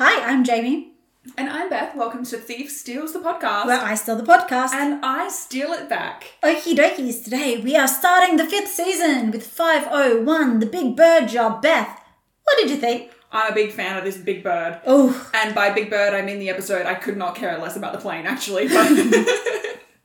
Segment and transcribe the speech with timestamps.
[0.00, 0.92] Hi, I'm Jamie,
[1.36, 1.94] And I'm Beth.
[1.94, 3.66] Welcome to Thief Steals the podcast.
[3.66, 4.72] where I steal the podcast.
[4.72, 6.24] and I steal it back.
[6.42, 11.60] Okie dokies, today we are starting the fifth season with 501, the Big Bird Job.
[11.62, 12.00] Beth,
[12.44, 13.12] what did you think?
[13.30, 14.80] I'm a big fan of this Big Bird.
[14.86, 16.86] Oh, And by Big Bird, I mean the episode.
[16.86, 18.68] I could not care less about the plane, actually.
[18.68, 18.86] But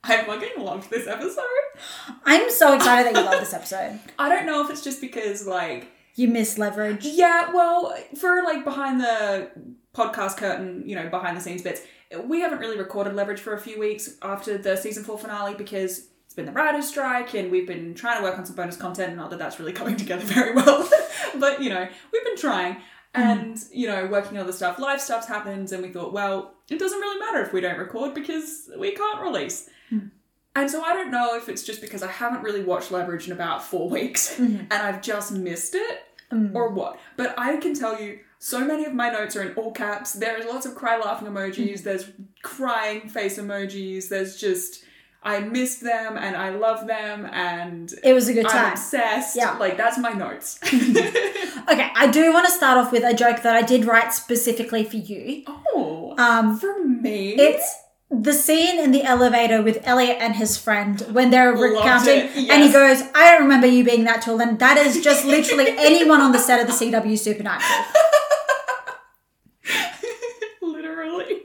[0.04, 1.42] I fucking loved this episode.
[2.24, 3.98] I'm so excited that you love this episode.
[4.18, 7.04] I don't know if it's just because, like, You miss leverage.
[7.04, 9.50] yeah, well, for like behind the
[9.96, 11.80] podcast curtain, you know, behind the scenes bits,
[12.24, 16.08] we haven't really recorded Leverage for a few weeks after the season four finale because
[16.24, 19.16] it's been the writer's strike and we've been trying to work on some bonus content.
[19.16, 20.88] Not that that's really coming together very well,
[21.38, 23.22] but you know, we've been trying mm-hmm.
[23.22, 24.78] and you know, working on other stuff.
[24.78, 28.14] Life stuff's happened, and we thought, well, it doesn't really matter if we don't record
[28.14, 29.68] because we can't release.
[29.88, 30.08] Hmm.
[30.54, 33.32] And so I don't know if it's just because I haven't really watched Leverage in
[33.32, 34.60] about four weeks mm-hmm.
[34.70, 36.54] and I've just missed it mm.
[36.54, 36.98] or what.
[37.16, 40.12] But I can tell you, so many of my notes are in all caps.
[40.12, 42.08] There's lots of cry laughing emojis, there's
[42.44, 44.84] crying face emojis, there's just.
[45.20, 48.66] I missed them and I love them and It was a good time.
[48.66, 49.34] I'm obsessed.
[49.36, 49.58] Yeah.
[49.58, 50.60] Like that's my notes.
[51.68, 54.84] Okay, I do want to start off with a joke that I did write specifically
[54.84, 55.42] for you.
[55.48, 56.14] oh.
[56.16, 57.34] Um, for me.
[57.34, 57.74] It's
[58.08, 62.50] the scene in the elevator with Elliot and his friend when they're Loved recounting, it,
[62.50, 65.70] and he goes, "I don't remember you being that tall." And that is just literally
[65.76, 67.84] anyone on the set of the CW Supernatural.
[70.62, 71.42] literally.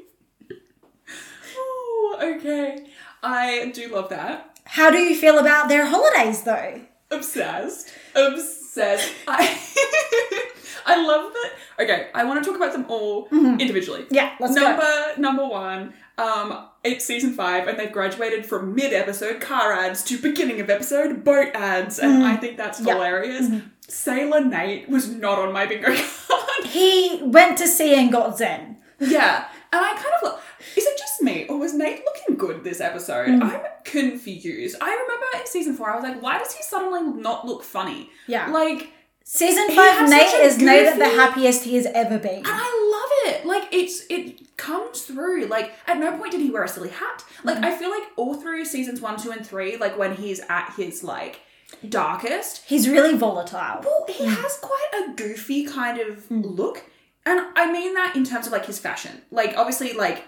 [1.57, 2.85] oh, okay.
[3.23, 4.59] I do love that.
[4.65, 6.81] How do you feel about their holidays, though?
[7.09, 7.89] Obsessed.
[8.15, 9.11] Obsessed.
[9.27, 9.57] I
[10.85, 11.51] I love that.
[11.83, 14.01] Okay, I want to talk about them all individually.
[14.03, 14.13] Mm-hmm.
[14.15, 14.87] Yeah, let's number go.
[15.17, 15.93] number number one.
[16.17, 21.23] Um, it's season five, and they've graduated from mid-episode car ads to beginning of episode
[21.23, 22.87] boat ads, and I think that's Mm.
[22.87, 22.93] Yeah.
[22.93, 23.01] Mm-hmm.
[23.03, 23.61] hilarious.
[23.87, 25.87] Sailor Nate was not on my bingo
[26.27, 26.65] card.
[26.65, 28.77] He went to sea and got zen.
[28.99, 30.41] yeah, and I kind of look.
[30.77, 33.27] Is it me, or was Nate looking good this episode?
[33.29, 33.41] Mm.
[33.43, 34.75] I'm confused.
[34.81, 38.09] I remember in season four, I was like, why does he suddenly not look funny?
[38.27, 38.49] Yeah.
[38.49, 38.89] Like,
[39.23, 42.37] Season five, Nate is Nate at the happiest he has ever been.
[42.39, 42.91] And I
[43.29, 43.45] love it.
[43.45, 45.45] Like it's it comes through.
[45.45, 47.23] Like at no point did he wear a silly hat.
[47.43, 47.65] Like Mm-hmm.
[47.65, 51.03] I feel like all through seasons one, two, and three, like when he's at his
[51.03, 51.39] like
[51.87, 53.81] darkest, He's really volatile.
[53.83, 56.83] well, he has quite a goofy kind of look.
[57.25, 59.21] And I mean that in terms of like his fashion.
[59.31, 60.23] Like obviously like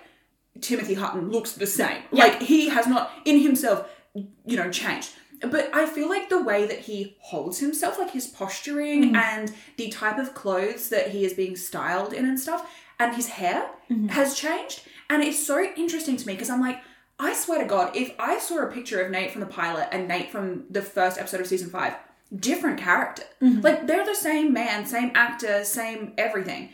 [0.61, 2.03] Timothy Hutton looks the same.
[2.11, 5.11] Like he has not in himself, you know, changed.
[5.41, 9.15] But I feel like the way that he holds himself, like his posturing mm-hmm.
[9.15, 13.27] and the type of clothes that he is being styled in and stuff, and his
[13.27, 14.07] hair mm-hmm.
[14.07, 14.83] has changed.
[15.09, 16.79] And it's so interesting to me because I'm like,
[17.19, 20.07] I swear to God, if I saw a picture of Nate from the pilot and
[20.07, 21.95] Nate from the first episode of season five,
[22.35, 23.23] different character.
[23.41, 23.61] Mm-hmm.
[23.61, 26.69] Like they're the same man, same actor, same everything.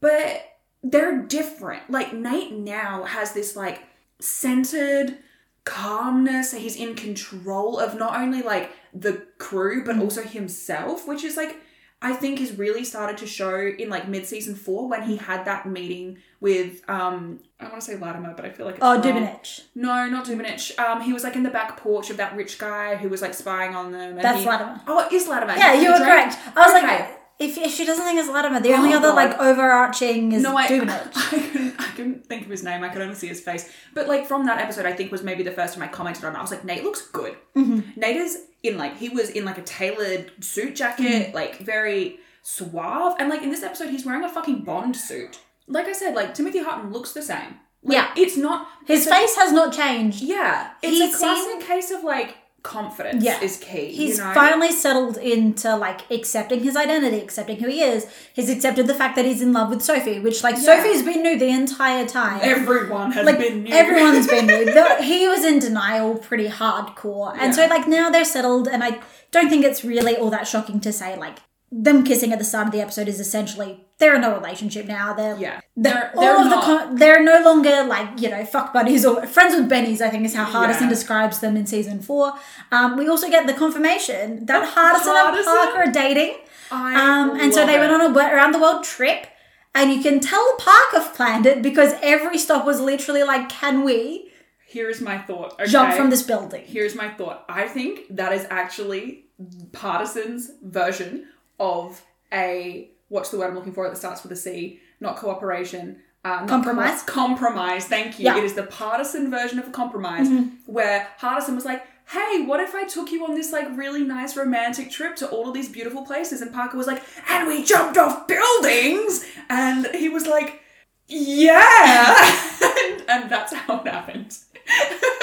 [0.00, 0.44] But
[0.84, 1.88] they're different.
[1.90, 3.82] Like Nate now has this like
[4.20, 5.18] centered
[5.64, 6.52] calmness.
[6.52, 11.56] He's in control of not only like the crew but also himself, which is like
[12.02, 15.46] I think has really started to show in like mid season four when he had
[15.46, 19.00] that meeting with um I want to say Latimer, but I feel like it's Oh.
[19.00, 19.62] Dubenich.
[19.74, 20.78] No, not Duminich.
[20.78, 23.32] Um, he was like in the back porch of that rich guy who was like
[23.32, 24.16] spying on them.
[24.16, 24.80] And That's he, Latimer.
[24.86, 25.54] Oh, it is Latimer.
[25.56, 26.36] Yeah, you were correct.
[26.54, 26.86] I was Okay.
[26.86, 29.16] like, if, if she doesn't think it's Latimer, the only Oh, other God.
[29.16, 31.12] like overarching is No, I, Dubenich.
[31.16, 32.84] I, couldn't, I couldn't think of his name.
[32.84, 33.70] I could only see his face.
[33.92, 36.34] But like from that episode, I think was maybe the first time I commented on
[36.34, 36.38] it.
[36.38, 37.36] I was like, Nate looks good.
[37.56, 37.98] Mm-hmm.
[38.00, 41.34] Nate is in like he was in like a tailored suit jacket, Mm-hmm.
[41.34, 43.16] like very suave.
[43.18, 45.40] And like in this episode, he's wearing a fucking Bond suit.
[45.66, 47.56] Like I said, like Timothy Hutton looks the same.
[47.82, 48.10] Like, Yeah.
[48.16, 50.22] it's not His face has not changed.
[50.22, 53.40] yeah, it's He's a classic case of like confidence Yeah.
[53.40, 53.92] is key.
[53.92, 54.32] He's you know?
[54.34, 58.06] finally settled into like accepting his identity, accepting who he is.
[58.32, 60.62] He's accepted the fact that he's in love with Sophie, which like Yeah.
[60.82, 62.40] Sophie's been new the entire time.
[62.42, 63.72] Everyone has like been new.
[63.72, 64.64] everyone's been new.
[65.02, 68.98] He was in denial pretty hardcore, and so like now they're settled, and I
[69.30, 71.38] don't think it's really all that shocking to say like
[71.70, 75.12] them kissing at the start of the episode is essentially they're in a relationship now.
[75.14, 75.60] They're Yeah.
[75.76, 78.72] they're, They're- all they're of the not- con- they're no longer like you know fuck
[78.72, 80.00] buddies or friends with bennies.
[80.00, 80.88] I think is how Hardison Yeah.
[80.88, 82.34] describes them in season four.
[82.72, 86.34] Um, we also get the confirmation that Hardison, and Parker are dating.
[86.70, 89.26] I Um, and so they went on a around the world trip,
[89.74, 94.30] and you can tell Parker planned it because every stop was literally like, "Can we
[94.66, 95.52] Here's my thought.
[95.60, 95.66] Okay?
[95.70, 97.44] jump from this building?" Here's my thought.
[97.48, 99.26] I think that is actually
[99.72, 101.28] Partisan's version
[101.60, 102.02] of
[102.32, 106.00] a what's the word I'm looking for that starts with a C, not cooperation.
[106.24, 107.02] Uh, not Compromise?
[107.02, 107.84] co- compromise.
[107.86, 108.24] Thank you.
[108.24, 108.38] Yeah.
[108.38, 110.26] It is the partisan version of a compromise,
[110.66, 114.34] where Hardison was like, "Hey, what if I took you on this like really nice
[114.34, 117.98] romantic trip to all of these beautiful places?" And Parker was like, "And we jumped
[117.98, 120.60] off buildings," and he was like,
[121.08, 124.34] Yeah, and, and that's how it happened.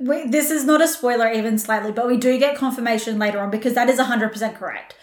[0.00, 3.50] We, this is not a spoiler even slightly, but we do get confirmation later on
[3.50, 4.96] because that is 100% correct.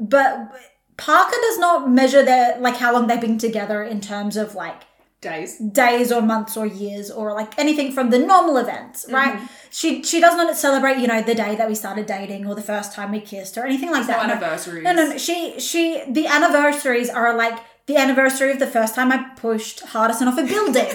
[0.00, 0.50] But
[0.96, 4.82] Parker does not measure their, like, how long they've been together in terms of, like,
[5.22, 5.56] Days.
[5.58, 9.14] days or months or years or like anything from the normal events, mm-hmm.
[9.14, 9.48] right?
[9.70, 12.60] She she does not celebrate, you know, the day that we started dating or the
[12.62, 14.16] first time we kissed or anything like that.
[14.20, 14.32] No No.
[14.34, 14.82] anniversaries.
[14.82, 15.16] No, no.
[15.18, 17.56] She she the anniversaries are like
[17.86, 20.86] the anniversary of the first time I pushed Hardison off a building,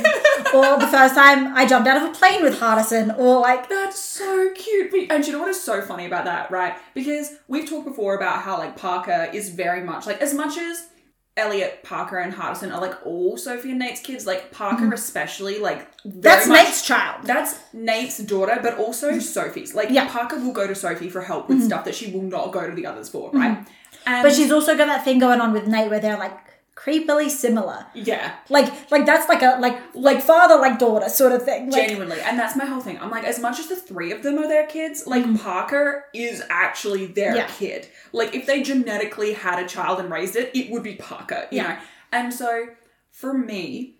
[0.53, 3.99] or the first time I jumped out of a plane with Hardison, or like That's
[3.99, 5.11] so cute.
[5.11, 6.75] And you know what is so funny about that, right?
[6.93, 10.87] Because we've talked before about how like Parker is very much like as much as
[11.35, 15.77] Elliot, Parker, and Hardison are like all Sophie and Nate's kids, like Parker especially, like
[16.03, 16.21] very Mm-hmm.
[16.21, 17.25] that's much, Nate's child.
[17.25, 19.75] That's Nate's daughter, but also Sophie's.
[19.75, 20.05] Like Yeah.
[20.07, 20.17] Mm-hmm.
[20.17, 22.73] Parker will go to Sophie for help with stuff that she will not go to
[22.73, 23.67] the others for, right?
[24.05, 26.39] And But she's also got that thing going on with Nate where they're like
[26.77, 27.85] creepily similar.
[27.93, 31.69] yeah, Like like that's like a like like father like daughter sort of thing.
[31.71, 32.97] Like, genuinely, and that's my whole thing.
[32.99, 36.43] I'm like, as much as the three of them are their kids, like Parker is
[36.49, 37.37] actually their Mm-hmm.
[37.37, 37.47] Yeah.
[37.47, 37.89] kid.
[38.13, 41.57] Like if they genetically had a child and raised it, it would be Parker, you
[41.57, 41.67] Yeah.
[41.73, 41.77] know.
[42.11, 42.67] And so
[43.11, 43.95] for me,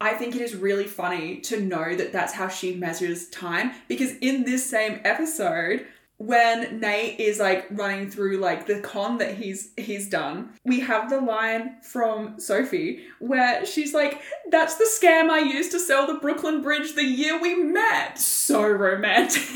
[0.00, 4.12] I think it is really funny to know that that's how she measures time because
[4.20, 5.86] in this same episode
[6.18, 11.10] when Nate is like running through like the con that he's he's done, we have
[11.10, 14.20] the line from Sophie where she's like,
[14.50, 18.62] "That's the scam I used to sell the Brooklyn Bridge the year we met." So
[18.62, 19.42] romantic.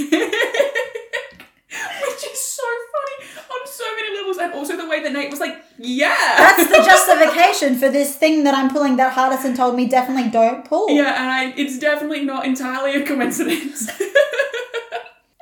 [2.00, 2.62] Which is so
[2.92, 6.66] funny on so many levels, and also the way that Nate was like, "Yeah, That's
[6.66, 10.90] the justification for this thing that I'm pulling that Hardison told me definitely don't pull.
[10.90, 13.88] Yeah, and I, it's definitely not entirely a coincidence.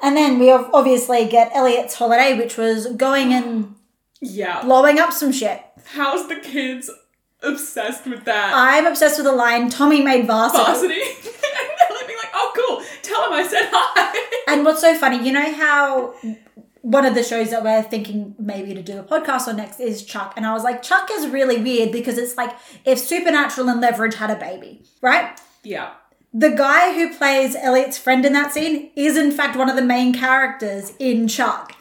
[0.02, 3.74] And then we obviously get Elliot's holiday, which was going and
[4.20, 4.62] yeah.
[4.62, 5.62] blowing up some shit.
[5.86, 6.90] How's the kids
[7.42, 10.64] obsessed with that I'm obsessed with the line Tommy made varsity.
[10.64, 10.94] varsity?
[11.00, 14.22] and being like, oh, cool, tell him I said hi.
[14.52, 16.14] And what's so funny, you know how
[16.82, 20.04] one of the shows that we're thinking maybe to do a podcast on next is
[20.04, 20.34] Chuck.
[20.36, 24.14] And I was like, Chuck is really weird because it's like if Supernatural and Leverage
[24.14, 25.36] had a baby, right?
[25.64, 25.94] Yeah.
[26.38, 29.82] The guy who plays Elliot's friend in that scene is in fact one of the
[29.82, 31.72] main characters in Chuck.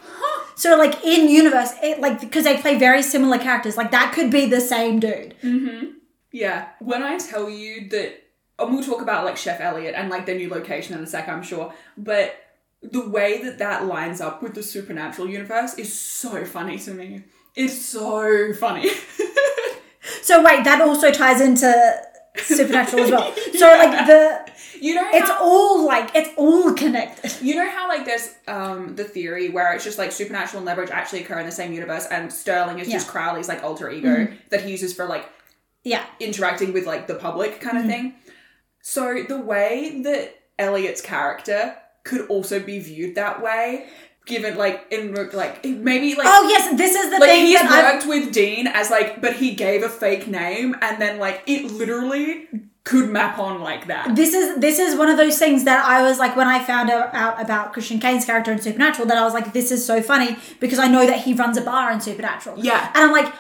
[0.56, 4.32] So like in universe, it, like because they play very similar characters, like that could
[4.32, 5.36] be the same dude.
[5.44, 5.98] Mm-hmm.
[6.32, 6.70] Yeah.
[6.80, 8.24] When I tell you that,
[8.58, 11.28] and we'll talk about like Chef Elliot and like their new location in a sec,
[11.28, 12.36] I'm sure, but
[12.82, 17.24] the way that that lines up with the supernatural universe is so funny to me.
[17.56, 18.90] It's so funny.
[20.26, 22.02] So wait, that also ties into
[22.44, 23.34] Supernatural as well.
[23.54, 24.52] So like the
[24.82, 27.34] you know, it's how- all like it's all connected.
[27.42, 30.90] You know how like there's um the theory where it's just like supernatural and leverage
[30.92, 33.12] actually occur in the same universe and Sterling is just Yeah.
[33.12, 35.30] Crowley's like alter ego that he uses for like
[35.84, 36.04] Yeah.
[36.20, 38.16] interacting with like the public kind of thing.
[38.82, 43.88] So the way that Elliot's character could also be viewed that way,
[44.26, 47.72] given like in like maybe like Oh yes, this is the like thing he's that
[47.72, 51.44] I've worked with Dean as like, but he gave a fake name and then like
[51.46, 52.48] it literally
[52.84, 54.16] could map on like that.
[54.16, 56.90] this is this is one of those things that I was like when I found
[56.92, 60.02] out out about Christian Kane's character in Supernatural that I was like this is so
[60.04, 62.60] funny because I know that he runs a bar in Supernatural.
[62.60, 62.92] Yeah.
[62.94, 63.34] And I'm like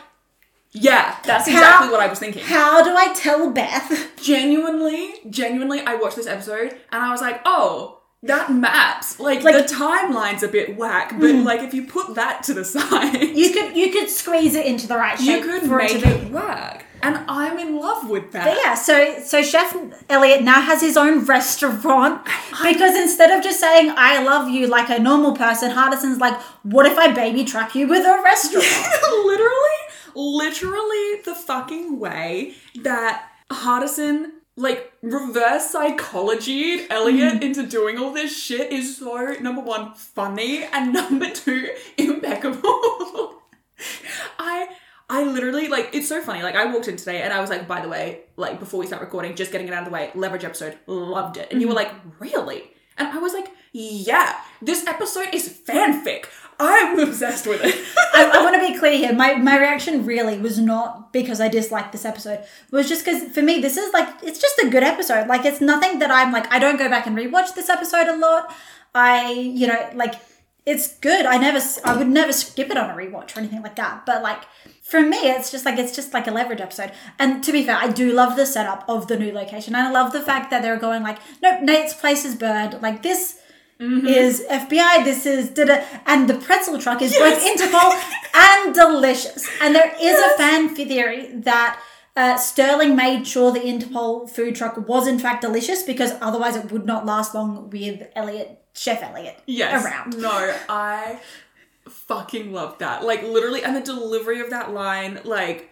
[0.71, 2.43] Yeah, that's How- exactly what I was thinking.
[2.43, 4.11] how do I tell Beth?
[4.21, 7.94] genuinely, genuinely, I watched this episode and I was like, oh,
[8.25, 9.19] that maps.
[9.19, 11.43] Like, Like- the timeline's a bit whack, but mm.
[11.43, 14.87] like if you put that to the side, You could you could squeeze it into
[14.87, 16.85] the right shape you could for make it to it work.
[17.01, 18.45] And I'm in love with that.
[18.45, 19.75] But yeah, so so Chef
[20.09, 22.25] Elliot now has his own restaurant
[22.63, 26.85] because instead of just saying "I love you" like a normal person, Hardison's like, "What
[26.87, 28.65] if I baby track you with a restaurant?"
[29.25, 29.79] literally,
[30.15, 36.91] literally the fucking way that Hardison like reverse psychology hmm.
[36.91, 42.61] Elliot into doing all this shit is so number one funny and number two impeccable.
[44.39, 44.67] I
[45.09, 46.41] I literally like it's so funny.
[46.41, 48.87] Like I walked in today and I was like, by the way, like before we
[48.87, 51.51] start recording, just getting it out of the way, leverage episode, loved it.
[51.51, 51.77] And you were hmm.
[51.77, 52.63] like, really?
[52.97, 56.27] And I was like, yeah, this episode is fanfic.
[56.59, 57.75] I'm obsessed with it.
[58.13, 59.13] I, I want to be clear here.
[59.13, 62.39] My my reaction really was not because I disliked this episode.
[62.39, 65.27] It was just because for me this is like it's just a good episode.
[65.27, 68.15] Like it's nothing that I'm like I don't go back and rewatch this episode a
[68.15, 68.55] lot.
[68.93, 70.15] I you know like
[70.65, 71.25] it's good.
[71.25, 74.05] I never I would never skip it on a rewatch or anything like that.
[74.05, 74.43] But like
[74.81, 76.93] for me it's just like it's just like a leverage episode.
[77.19, 79.75] And to be fair, I do love the setup of the new location.
[79.75, 82.81] And I love the fact that they're going like nope Nate's place is burned.
[82.81, 83.39] Like this
[83.79, 87.91] is FBI, this is da and the pretzel truck is both Interpol
[88.33, 89.47] and delicious.
[89.61, 91.79] And there is a fan theory that
[92.17, 96.71] Uh, Sterling made sure the Interpol food truck was in fact delicious because otherwise it
[96.71, 99.83] would not last long with Elliot, Chef Elliot, yes.
[99.83, 100.17] around.
[100.17, 101.19] No, I
[101.89, 103.03] fucking love that.
[103.03, 105.69] Like literally, and the delivery of that line, like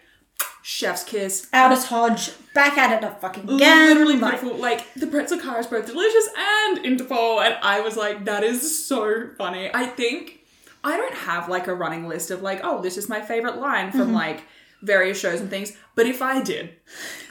[0.66, 1.46] chef's kiss.
[1.52, 3.88] Aldis Hodge back at it a fucking again.
[3.88, 4.58] Literally like- beautiful.
[4.60, 8.86] Like the pretzel car is both delicious and Interpol, and I was like, that is
[8.86, 9.70] so funny.
[9.74, 10.40] I think
[10.82, 13.90] I don't have like a running list of like, oh, this is my favorite line
[13.92, 14.14] from Mm-hmm.
[14.14, 14.42] like
[14.82, 15.72] various shows and things.
[15.94, 16.74] But if I did,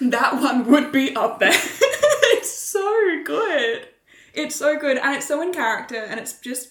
[0.02, 1.52] that one would be up there.
[1.54, 3.88] it's so good.
[4.36, 6.70] It's so good, and it's so in character, and it's just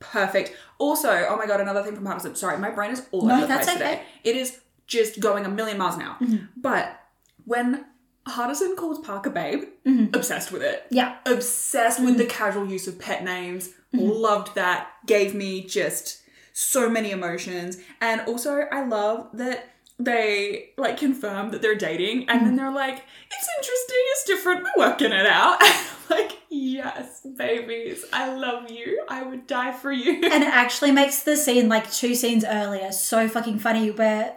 [0.00, 0.54] perfect.
[0.78, 2.36] Also, oh my god, another thing from Hardison.
[2.36, 3.72] Sorry, my brain is all No, over the place okay.
[3.78, 4.02] today.
[4.24, 6.16] It is just going a million miles an hour.
[6.20, 6.46] Mm-hmm.
[6.56, 7.00] But
[7.44, 7.84] when
[8.26, 10.14] Hardison calls Parker babe, mm-hmm.
[10.14, 10.86] obsessed with it.
[10.90, 11.16] Yeah.
[11.26, 12.32] Obsessed with the mm-hmm.
[12.32, 13.70] casual use of pet names.
[13.92, 14.88] Loved that.
[15.06, 17.78] Gave me just so many emotions.
[18.00, 23.02] And also, I love that they like confirm that they're dating and then they're like,
[23.30, 25.60] it's interesting, it's different, we're working it out.
[26.10, 29.04] like, yes, babies, I love you.
[29.08, 30.12] I would die for you.
[30.12, 34.36] and it actually makes the scene like two scenes earlier so fucking funny where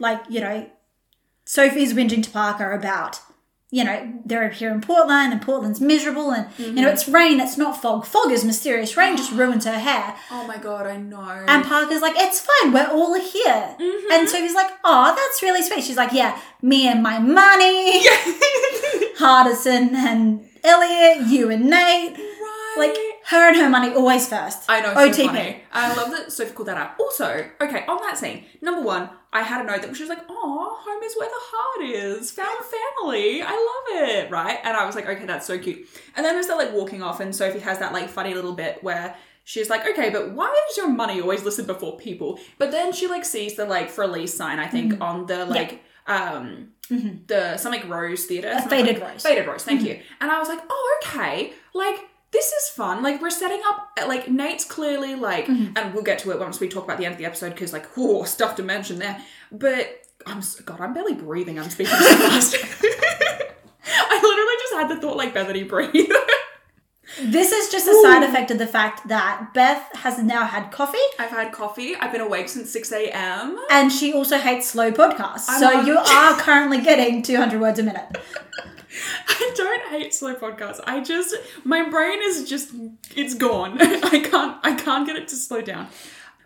[0.00, 0.68] like you know
[1.44, 3.20] sophie's whinging to parker about
[3.70, 6.92] you know they're here in portland and portland's miserable and you know mm-hmm.
[6.92, 8.04] it's rain it's not fog.
[8.04, 8.96] Fog is mysterious.
[8.96, 10.16] Rain just ruins her hair.
[10.30, 11.44] Oh my god, I know.
[11.46, 13.76] and parker's like it's fine we're all here.
[13.78, 14.12] Mm-hmm.
[14.12, 15.84] And sophie's like oh that's really sweet.
[15.84, 18.04] She's like yeah me and my money
[19.18, 22.16] hardison and elliot you and nate.
[22.16, 22.74] Right.
[22.76, 22.96] like
[23.30, 25.62] her and her money always first I know, so funny.
[25.72, 26.92] I love that Sophie called that out.
[26.98, 30.24] Also, okay, on that scene, number one, I had a note that she was like,
[30.28, 32.30] "Oh, home is where the heart is.
[32.32, 33.42] Found family.
[33.42, 34.58] I love it." Right?
[34.64, 37.20] And I was like, "Okay, that's so cute." And then as they're like walking off,
[37.20, 40.76] and Sophie has that like funny little bit where she's like, "Okay, but why is
[40.76, 44.34] your money always listed before people?" But then she like sees the like for lease
[44.34, 45.02] sign, I think, Mm-hmm.
[45.02, 48.58] on the like um the something Rose Theatre.
[48.68, 49.22] Faded like- Rose.
[49.22, 50.00] Faded Rose, thank you.
[50.20, 51.52] And I was like, oh, okay.
[51.72, 53.02] Like, this is fun.
[53.02, 55.76] Like, we're setting up, uh, like, Nate's clearly, like, mm-hmm.
[55.76, 57.72] and we'll get to it once we talk about the end of the episode, because,
[57.72, 59.20] like, whoa, stuff to mention there.
[59.50, 61.58] But, I'm, God, I'm barely breathing.
[61.58, 62.56] I'm speaking so fast.
[63.82, 66.10] I literally just had the thought, like, Bethany breathe.
[67.20, 70.98] This is just a side effect of the fact that Beth has now had coffee
[71.18, 71.96] I've had coffee.
[71.96, 73.58] I've been awake since 6 a.m.
[73.68, 75.46] and she also hates slow podcasts.
[75.48, 78.16] I'm so you are currently getting 200 words a minute.
[79.28, 80.80] I don't hate slow podcasts.
[80.84, 82.72] I just my brain is just
[83.14, 83.78] it's gone.
[83.80, 85.88] I can't I can't get it to slow down.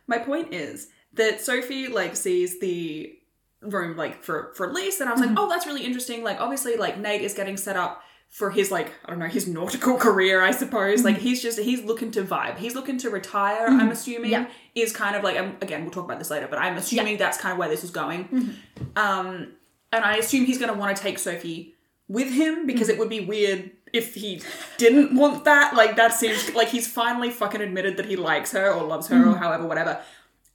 [0.07, 3.15] My point is that Sophie like sees the
[3.63, 6.77] room like for for lease and I was like, "Oh, that's really interesting." Like obviously
[6.77, 10.43] like Nate is getting set up for his like I don't know, his nautical career,
[10.43, 11.05] I suppose.
[11.05, 12.59] Like he's just he's looking to vibe.
[12.59, 14.31] He's looking to retire, I'm assuming.
[14.31, 14.49] Yeah.
[14.75, 17.39] Is kind of like um, again, we'll talk about this later, but I'm assuming that's
[17.39, 18.57] kind of where this is going.
[18.97, 19.53] Um
[19.93, 21.74] and I assume he's going to want to take Sophie
[22.09, 22.99] with him because it mm.
[23.01, 24.43] would be weird if he
[24.77, 25.75] didn't want that.
[25.75, 29.17] Like that seems like he's finally fucking admitted that he likes her or loves her
[29.17, 29.39] or mm.
[29.39, 30.01] however whatever.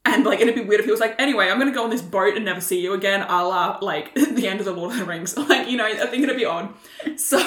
[0.06, 2.01] And like it'd be weird if he was like, anyway, I'm gonna go on this
[2.01, 5.00] boat and never see you again, a la like the end of the Lord of
[5.00, 5.36] the Rings.
[5.50, 6.74] Like, you know, I think it'd be odd.
[7.18, 7.38] So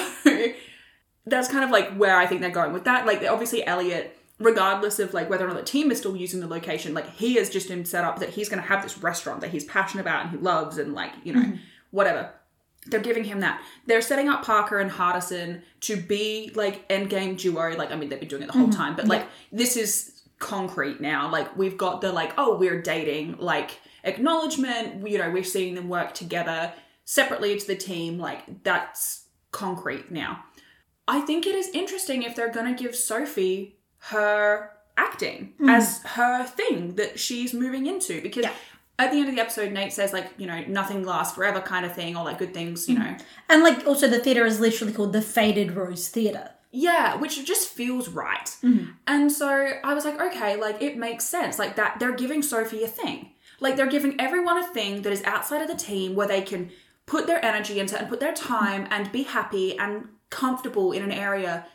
[1.25, 3.05] that's kind of like where I think they're going with that.
[3.05, 6.47] Like obviously Elliot, regardless of like whether or not the team is still using the
[6.47, 9.49] location, like he has just been set up that he's gonna have this restaurant that
[9.49, 11.55] he's passionate about and he loves and like, you know, mm-hmm.
[11.91, 12.31] whatever.
[12.87, 13.61] They're giving him that.
[13.85, 17.75] They're setting up Parker and Hardison to be like endgame duo.
[17.75, 18.77] Like, I mean, they've been doing it the whole mm-hmm.
[18.77, 21.31] time, but like this is concrete now.
[21.31, 25.89] Like we've got the like, oh, we're dating, like acknowledgement, you know, we're seeing them
[25.89, 26.73] work together
[27.05, 28.19] separately to the team.
[28.19, 30.43] Like that's concrete now.
[31.07, 35.69] I think it is interesting if they're gonna give Sophie her acting mm.
[35.69, 38.53] as her thing that she's moving into because Yeah.
[38.99, 41.85] At the end of the episode Nate says like you know nothing lasts forever kind
[41.85, 43.11] of thing or like good things you mm-hmm.
[43.13, 43.17] know.
[43.49, 46.51] And like also the theatre is literally called the Faded Rose Theatre.
[46.71, 48.45] yeah which just feels right.
[48.63, 48.91] Mm-hmm.
[49.07, 52.83] And so I was like okay like it makes sense like that they're giving Sophie
[52.83, 53.31] a thing.
[53.59, 56.71] Like they're giving everyone a thing that is outside of the team where they can
[57.05, 61.11] put their energy into and put their time and be happy and comfortable in an
[61.11, 61.65] area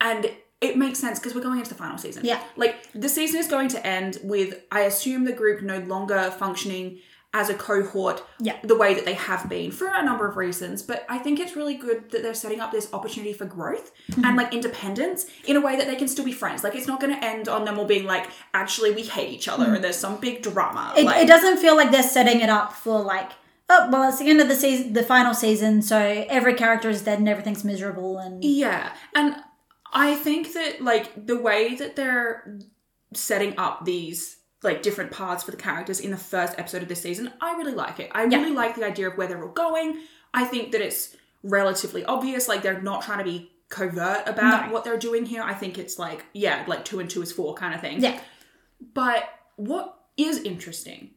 [0.00, 0.30] and
[0.60, 2.24] it makes sense because we're going into the final season.
[2.24, 2.42] Yeah.
[2.56, 7.00] Like the season is going to end with I assume the group no longer functioning
[7.34, 8.56] as a cohort Yeah.
[8.62, 10.82] the way that they have been for a number of reasons.
[10.82, 14.24] But I think it's really good that they're setting up this opportunity for growth Mm-hmm.
[14.24, 16.64] and like independence in a way that they can still be friends.
[16.64, 19.48] Like it's not going to end on them all being like, actually we hate each
[19.48, 20.94] other and there's some big drama.
[20.96, 23.32] It, like, it doesn't feel like they're setting it up for like,
[23.68, 25.98] oh, well, it's the end of the season, the final season, so
[26.30, 29.34] every character is dead and everything's miserable and Yeah, and
[29.96, 32.58] I think that like the way that they're
[33.14, 37.00] setting up these like different paths for the characters in the first episode of this
[37.02, 37.32] season.
[37.40, 38.10] I really like it.
[38.14, 38.38] I Yeah.
[38.38, 40.00] really like the idea of where they're all going.
[40.34, 42.46] I think that it's relatively obvious.
[42.48, 44.72] Like they're not trying to be covert about No.
[44.72, 45.42] what they're doing here.
[45.42, 48.00] I think it's like, yeah, like two and two is four kind of thing.
[48.02, 48.20] Yeah.
[48.94, 51.10] But what is interesting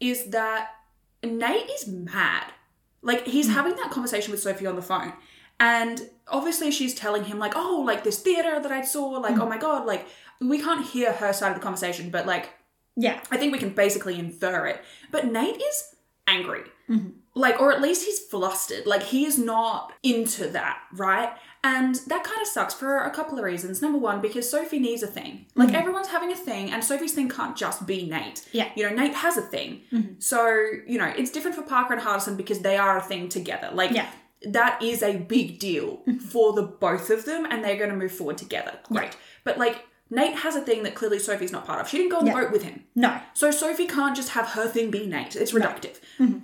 [0.00, 0.70] is that
[1.22, 2.44] Nate is mad.
[3.02, 3.52] Like he's Hmm.
[3.54, 5.12] having that conversation with Sophie on the phone.
[5.60, 9.42] And obviously she's telling him like, "Oh, like this theater that I saw, like Hmm.
[9.42, 10.06] oh my god, like
[10.40, 12.50] we can't hear her side of the conversation, but like
[12.96, 13.20] Yeah.
[13.30, 14.82] I think we can basically infer it.
[15.12, 15.94] But Nate is
[16.26, 16.62] angry.
[16.88, 17.10] Mm-hmm.
[17.34, 18.86] Like, or at least he's flustered.
[18.86, 21.30] Like, he is not into that, right?
[21.62, 23.80] And that kind of sucks for a couple of reasons.
[23.80, 25.46] Number one, because Sophie needs a thing.
[25.54, 28.34] Like, everyone's having a thing, and Sophie's thing can't just be Nate.
[28.40, 28.56] Mm-hmm.
[28.56, 28.64] Yeah.
[28.66, 28.78] Mm-hmm.
[28.80, 29.82] You know, Nate has a thing.
[30.18, 30.44] So,
[30.86, 33.70] you know, it's different for Parker and Hardison because they are a thing together.
[33.72, 34.08] Like, Yeah.
[34.42, 36.18] That is a big deal mm-hmm.
[36.18, 38.78] for the both of them, and they're going to move forward together.
[38.88, 39.16] Great.
[39.44, 41.88] But, like, Nate has a thing that clearly Sophie's not part of.
[41.88, 42.84] She didn't go on the boat with him.
[42.94, 43.20] No.
[43.32, 45.36] So Sophie can't just have her thing be Nate.
[45.36, 46.00] It's reductive.
[46.18, 46.38] Mm-hmm.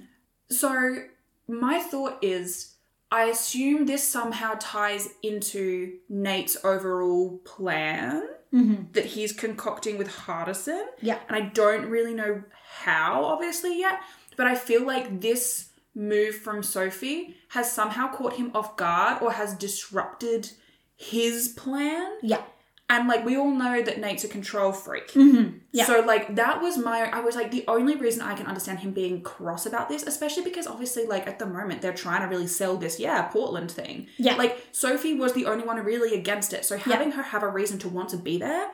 [0.51, 1.05] So
[1.49, 2.75] my thought is
[3.11, 8.85] I assume this somehow ties into Nate's overall plan mm-hmm.
[8.93, 10.85] that he's concocting with Hardison.
[11.01, 11.19] Yeah.
[11.29, 12.45] And I don't really know
[12.85, 14.01] how, obviously, yet.
[14.37, 15.66] But I feel like this
[15.97, 20.51] move from Sophie has somehow caught him off guard or has disrupted
[20.95, 22.19] his plan.
[22.23, 22.43] Yeah.
[22.89, 25.11] And like we all know that Nate's a control freak.
[25.13, 25.59] Mm-hmm.
[25.73, 25.87] Yeah.
[25.87, 28.93] So like that was my I was like the only reason I can understand him
[28.93, 32.47] being cross about this, especially because obviously like at the moment they're trying to really
[32.47, 34.07] sell this, yeah, Portland thing.
[34.19, 34.37] Yeah.
[34.37, 36.65] Like Sophie was the only one really against it.
[36.65, 38.69] So having her have a reason to want to be there,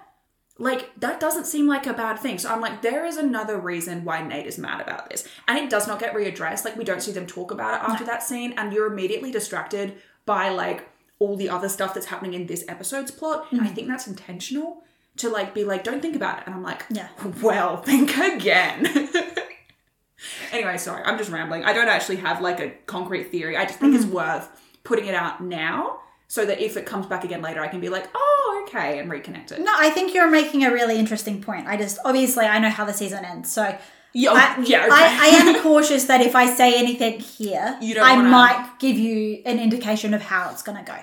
[0.59, 2.39] like that doesn't seem like a bad thing.
[2.39, 5.27] So I'm like, there is another reason why Nate is mad about this.
[5.49, 6.65] And it does not get readdressed.
[6.65, 9.95] Like we don't see them talk about it after that scene, and you're immediately distracted
[10.27, 13.47] by like all the other stuff that's happening in this episode's plot.
[13.51, 13.75] And I mm-hmm.
[13.75, 14.83] think that's intentional
[15.17, 16.45] to like be like, don't think about it.
[16.47, 17.09] And I'm like, Yeah.
[17.41, 18.87] well, think again.
[20.53, 21.65] anyway, sorry, I'm just rambling.
[21.65, 23.57] I don't actually have like a concrete theory.
[23.57, 24.15] I just think it's mm-hmm.
[24.15, 24.49] worth
[24.85, 26.01] putting it out now
[26.33, 29.11] so that if it comes back again later, I can be like, oh, okay, and
[29.11, 29.59] reconnect it.
[29.61, 31.66] No, I think you're making a really interesting point.
[31.66, 33.77] I just obviously I know how the season ends, so
[34.14, 34.95] Yeah, oh, I, yeah, okay.
[34.95, 39.42] I, I am cautious that if I say anything here, I wanna- might give you
[39.45, 40.97] an indication of how it's going to go.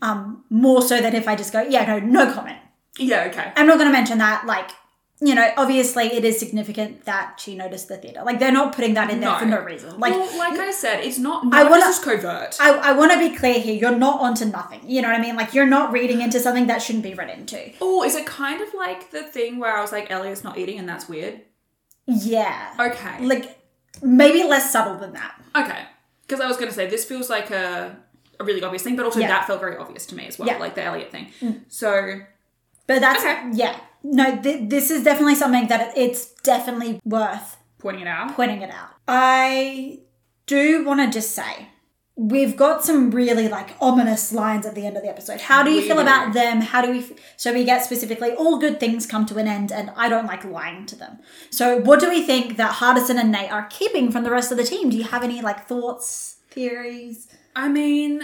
[0.00, 2.56] Um, more so than if I just go, yeah, no, no comment.
[2.98, 3.52] yeah, okay.
[3.56, 4.46] I'm not going to mention that.
[4.46, 4.70] Like,
[5.22, 8.22] you know, obviously it is significant that she noticed the theater.
[8.24, 9.38] Like, they're not putting that in there No.
[9.38, 10.00] for no reason.
[10.00, 11.44] Like, well, like I said, it's not.
[11.52, 12.56] I this is covert.
[12.58, 13.74] I, I want to be clear here.
[13.74, 14.80] You're not onto nothing.
[14.84, 15.36] You know what I mean?
[15.36, 17.70] Like, you're not reading into something that shouldn't be read into.
[17.82, 20.78] oh, is it kind of like the thing where I was like, Elliot's not eating,
[20.78, 21.42] and that's weird?
[22.06, 22.72] Yeah.
[22.78, 23.24] Okay.
[23.24, 23.58] Like,
[24.02, 25.34] maybe less subtle than that.
[25.54, 25.82] Okay.
[26.26, 27.96] Because I was going to say, this feels like a,
[28.38, 29.28] a really obvious thing, but also Yeah.
[29.28, 30.58] that felt very obvious to me as well, Yeah.
[30.58, 31.28] like the Elliot thing.
[31.40, 31.62] Mm.
[31.68, 32.20] So,
[32.86, 33.50] But that's Okay.
[33.52, 33.78] yeah.
[34.02, 38.34] No, th- this is definitely something that it's definitely worth pointing it out.
[38.34, 38.90] pointing it out.
[39.06, 40.00] I
[40.46, 41.68] do want to just say
[42.16, 45.40] we've got some really like ominous lines at the end of the episode.
[45.40, 46.60] How do you feel about them?
[46.60, 46.98] How do we?
[46.98, 50.26] F- so we get specifically all good things come to an end, and I don't
[50.26, 51.18] like lying to them.
[51.50, 54.58] So what do we think that Hardison and Nate are keeping from the rest of
[54.58, 54.90] the team?
[54.90, 57.28] Do you have any like thoughts, theories?
[57.56, 58.22] I mean,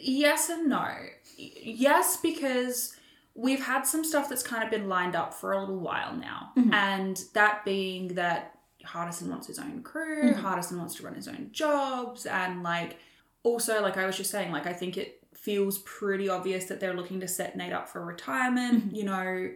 [0.00, 0.88] yes and no.
[1.36, 2.96] Yes, because
[3.34, 6.50] we've had some stuff that's kind of been lined up for a little while now.
[6.56, 6.74] Mm-hmm.
[6.74, 10.44] And that being that Hardison wants his own crew, mm-hmm.
[10.44, 12.98] Hardison wants to run his own jobs, and like
[13.42, 16.94] also, like I was just saying, like I think it feels pretty obvious that they're
[16.94, 18.94] looking to set Nate up for retirement, mm-hmm.
[18.94, 19.50] you know.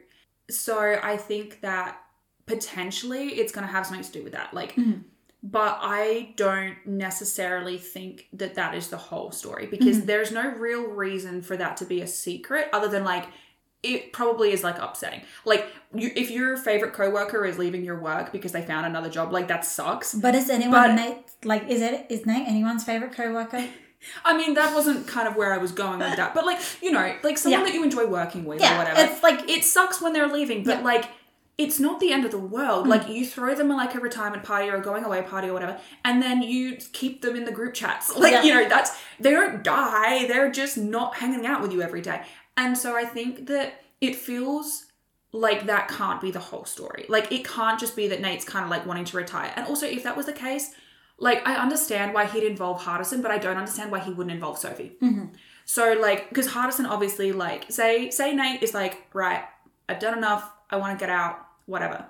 [0.50, 2.00] So I think that
[2.46, 4.52] potentially it's going to have something to do with that.
[4.52, 4.76] Like,
[5.42, 10.86] but I don't necessarily think that that is the whole story because there's no real
[10.86, 13.26] reason for that to be a secret other than like
[13.84, 15.20] it probably is like upsetting.
[15.44, 19.32] Like you, if your favorite coworker is leaving your work because they found another job,
[19.32, 20.14] like that sucks.
[20.14, 23.64] But is anyone But- Nate like is it is Nate anyone's favorite coworker?
[24.24, 26.90] I mean, that wasn't kind of where I was going with that, but like you
[26.92, 27.66] know, like someone Yeah.
[27.66, 29.00] that you enjoy working with Yeah, or whatever.
[29.12, 30.84] it's like- it sucks when they're leaving, but Yeah.
[30.84, 31.04] like
[31.56, 32.84] it's not the end of the world.
[32.84, 32.88] Mm.
[32.88, 35.78] Like you throw them like a retirement party or a going away party or whatever,
[36.04, 38.12] and then you keep them in the group chats.
[38.24, 38.42] Like Yeah.
[38.42, 40.26] you know, that's they don't die.
[40.26, 42.22] They're just not hanging out with you every day.
[42.56, 44.86] And so I think that it feels
[45.32, 47.06] like that can't be the whole story.
[47.08, 49.52] Like it can't just be that Nate's kind of like wanting to retire.
[49.56, 50.72] And also, if that was the case,
[51.18, 54.58] like I understand why he'd involve Hardison, but I don't understand why he wouldn't involve
[54.58, 54.96] Sophie.
[55.02, 55.26] Mm-hmm.
[55.64, 59.44] So like, because Hardison obviously like say say Nate is like right,
[59.88, 60.50] I've done enough.
[60.70, 61.38] I want to get out.
[61.66, 62.06] Whatever.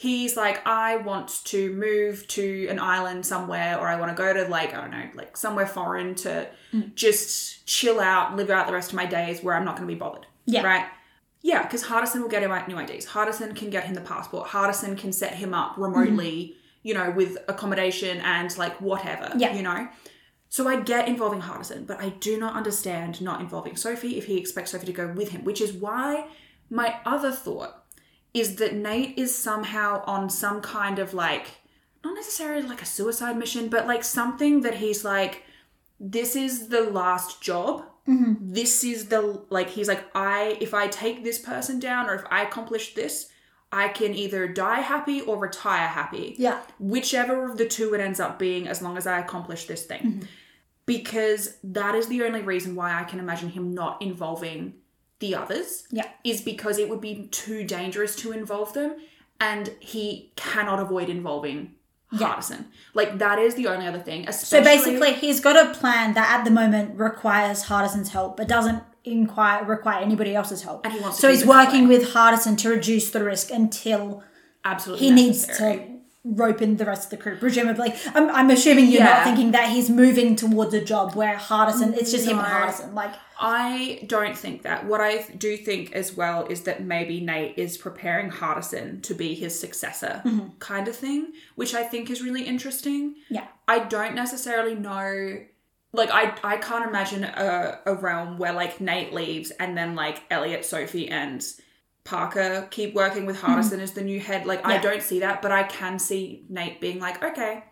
[0.00, 4.32] He's like, I want to move to an island somewhere, or I want to go
[4.32, 6.94] to like I don't know, like somewhere foreign to mm.
[6.94, 9.92] just chill out, live out the rest of my days where I'm not going to
[9.92, 10.26] be bothered.
[10.46, 10.62] Yeah.
[10.62, 10.86] Right.
[11.42, 13.06] Yeah, because Hardison will get him new IDs.
[13.06, 14.46] Hardison can get him the passport.
[14.50, 16.58] Hardison can set him up remotely, mm-hmm.
[16.84, 19.32] you know, with accommodation and like whatever.
[19.36, 19.52] Yeah.
[19.52, 19.88] You know?
[20.48, 24.38] So I get involving Hardison, but I do not understand not involving Sophie if he
[24.38, 26.28] expects Sophie to go with him, which is why
[26.70, 27.84] my other thought
[28.34, 31.46] is that Nate is somehow on some kind of like,
[32.04, 35.42] not necessarily like a suicide mission, but like something that he's like,
[35.98, 37.84] this is the last job.
[38.40, 42.22] This is the, like, he's like, I, if I take this person down or if
[42.30, 43.28] I accomplish this,
[43.70, 46.60] I can either die happy or retire happy Yeah.
[46.78, 50.00] whichever of the two it ends up being as long as I accomplish this thing.
[50.00, 50.20] Mm-hmm.
[50.86, 54.72] Because that is the only reason why I can imagine him not involving
[55.20, 55.84] the others.
[55.90, 56.08] Yeah.
[56.24, 58.96] Is because it would be too dangerous to involve them
[59.40, 61.74] and he cannot avoid involving
[62.12, 62.34] Yeah.
[62.34, 62.64] Hardison.
[62.94, 64.30] Like that is the only other thing.
[64.32, 68.82] So basically, he's got a plan that at the moment requires Hardison's help, but doesn't
[69.04, 70.84] inquire require anybody else's help.
[70.84, 74.22] And he wants so he's working with Hardison to reduce the risk until
[74.64, 75.86] absolutely he needs to
[76.24, 77.36] rope in the rest of the crew.
[77.36, 79.14] Presumably, I'm, I'm assuming you're Yeah.
[79.16, 81.96] not thinking that he's moving towards a job where Hardison.
[81.96, 82.92] It's just him and Hardison.
[82.94, 84.86] Like, I don't think that.
[84.86, 89.34] What I do think as well is that maybe Nate is preparing Hardison to be
[89.34, 90.48] his successor, mm-hmm.
[90.58, 93.14] kind of thing, which I think is really interesting.
[93.28, 95.40] yeah, I don't necessarily know.
[95.92, 100.22] Like I, I can't imagine a, a realm where like Nate leaves and then like
[100.30, 101.44] Elliot, Sophie, and
[102.04, 103.54] Parker keep working with mm-hmm.
[103.54, 104.46] Hardison as the new head.
[104.46, 107.64] Like I don't see that, but I can see Nate being like, okay,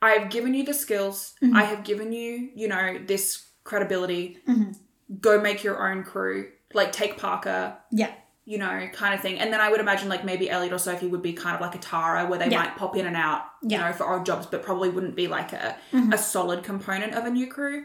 [0.00, 1.34] I've given you the skills.
[1.42, 1.56] Mm-hmm.
[1.56, 4.38] I have given you, you know, this credibility.
[4.48, 4.72] Mm-hmm.
[5.20, 6.50] Go make your own crew.
[6.74, 8.12] Like take Parker, yeah,
[8.44, 9.38] you know, kind of thing.
[9.38, 11.74] And then I would imagine like maybe Elliot or Sophie would be kind of like
[11.74, 12.58] a Tara where they Yeah.
[12.64, 13.78] might pop in and out, you Yeah.
[13.78, 13.86] Mm-hmm.
[13.90, 15.76] know, for odd jobs, but probably wouldn't be like a,
[16.12, 17.84] a solid component of a new crew.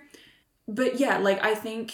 [0.68, 1.94] But yeah, like I think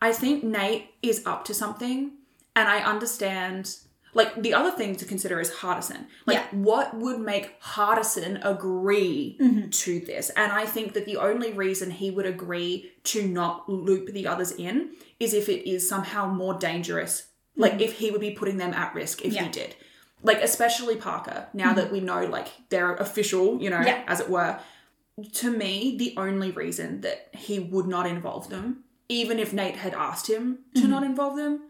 [0.00, 2.12] I think Nate is up to something
[2.56, 3.76] and I understand
[4.14, 6.06] like the other thing to consider is Hardison.
[6.26, 6.46] Like Yeah.
[6.52, 9.70] what would make Hardison agree Mm-hmm.
[9.70, 10.30] to this?
[10.30, 14.52] And I think that the only reason he would agree to not loop the others
[14.52, 17.28] in is if it is somehow more dangerous.
[17.56, 19.36] Like if he would be putting them at risk if Mm-hmm.
[19.36, 19.42] Yeah.
[19.44, 19.76] he did.
[20.22, 24.04] Like especially Parker, now that we know like they're official, you know, Yeah.
[24.06, 24.58] as it were.
[25.34, 29.94] To me, the only reason that he would not involve them, even if Nate had
[29.94, 30.44] asked him
[30.74, 30.80] Mm-hmm.
[30.82, 31.60] to not involve them,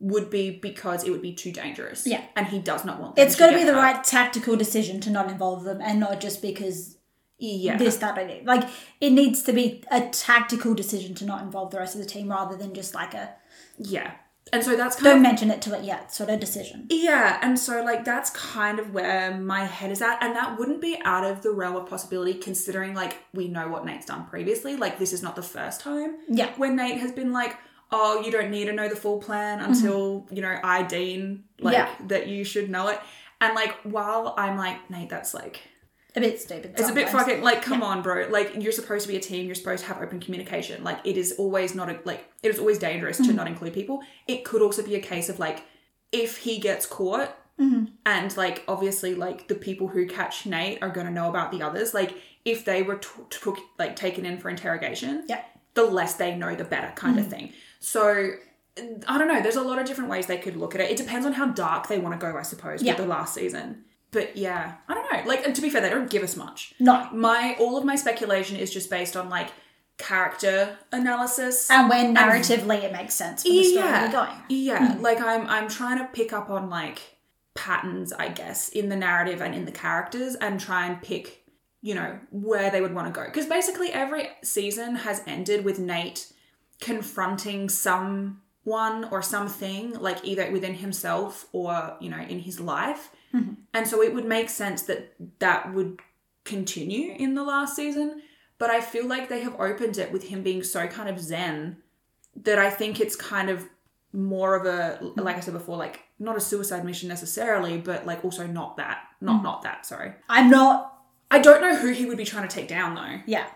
[0.00, 2.06] would be because it would be too dangerous.
[2.06, 2.22] Yeah.
[2.34, 3.82] And he does not want them it's got to be the hurt.
[3.82, 6.96] right tactical decision to not involve them, and not just because
[7.38, 7.76] Yeah.
[7.76, 8.44] this that or that.
[8.44, 8.68] Like,
[9.00, 12.30] it needs to be a tactical decision to not involve the rest of the team,
[12.30, 13.30] rather than just like a
[13.78, 14.12] yeah.
[14.52, 16.86] And so that's kind don't of mention it to it yet sort of decision.
[16.90, 20.80] Yeah, and so like that's kind of where my head is at, and that wouldn't
[20.80, 24.76] be out of the realm of possibility considering like we know what Nate's done previously.
[24.76, 26.50] Like this is not the first time Yeah.
[26.56, 27.56] when Nate has been like,
[27.92, 31.74] "Oh, you don't need to know the full plan until you know I deem like
[31.74, 31.88] Yeah.
[32.08, 33.00] that you should know it."
[33.40, 35.60] And like while I'm like Nate, that's like
[36.16, 36.74] A bit stupid.
[36.78, 38.26] it's a bit fucking like come on, bro.
[38.28, 39.46] Like you're supposed to be a team.
[39.46, 40.84] You're supposed to have open communication.
[40.84, 43.30] Like it is always not a, like it is always dangerous Mm-hmm.
[43.30, 44.00] to not include people.
[44.28, 45.62] It could also be a case of like
[46.12, 47.84] if he gets caught Mm-hmm.
[48.06, 51.60] and like obviously like the people who catch Nate are going to know about the
[51.62, 51.92] others.
[51.92, 52.14] Like
[52.46, 55.42] if they were t- took like taken in for interrogation, Yeah.
[55.74, 57.24] the less they know, the better kind Mm-hmm.
[57.26, 57.52] of thing.
[57.80, 58.30] So.
[59.08, 59.42] I don't know.
[59.42, 60.90] There's a lot of different ways they could look at it.
[60.90, 62.92] It depends on how dark they want to go, I suppose, Yeah.
[62.92, 63.84] with the last season.
[64.10, 65.28] But yeah, I don't know.
[65.28, 67.08] Like, and to be fair, they don't give us much No.
[67.12, 69.48] my all of my speculation is just based on like
[69.98, 74.36] character analysis And when narratively it makes sense for the story yeah we're going.
[74.48, 75.02] yeah hmm.
[75.02, 77.00] like i'm i'm trying to pick up on like
[77.54, 81.44] patterns i guess in the narrative and in the characters and try and pick
[81.82, 85.78] you know where they would want to go because basically every season has ended with
[85.78, 86.32] nate
[86.80, 93.10] confronting someone or something like either within himself or you know in his life.
[93.34, 93.54] Mm-hmm.
[93.74, 96.00] And so it would make sense that that would
[96.44, 98.22] continue in the last season
[98.58, 101.76] but i feel like they have opened it with him being so kind of zen
[102.34, 103.68] that i think it's kind of
[104.12, 105.20] more of a mm-hmm.
[105.20, 109.02] like i said before like not a suicide mission necessarily but like also not that
[109.20, 109.44] not mm-hmm.
[109.44, 110.12] not that sorry.
[110.28, 110.98] I'm not.
[111.30, 113.20] i don't know who he would be trying to take down though.
[113.26, 113.46] Yeah.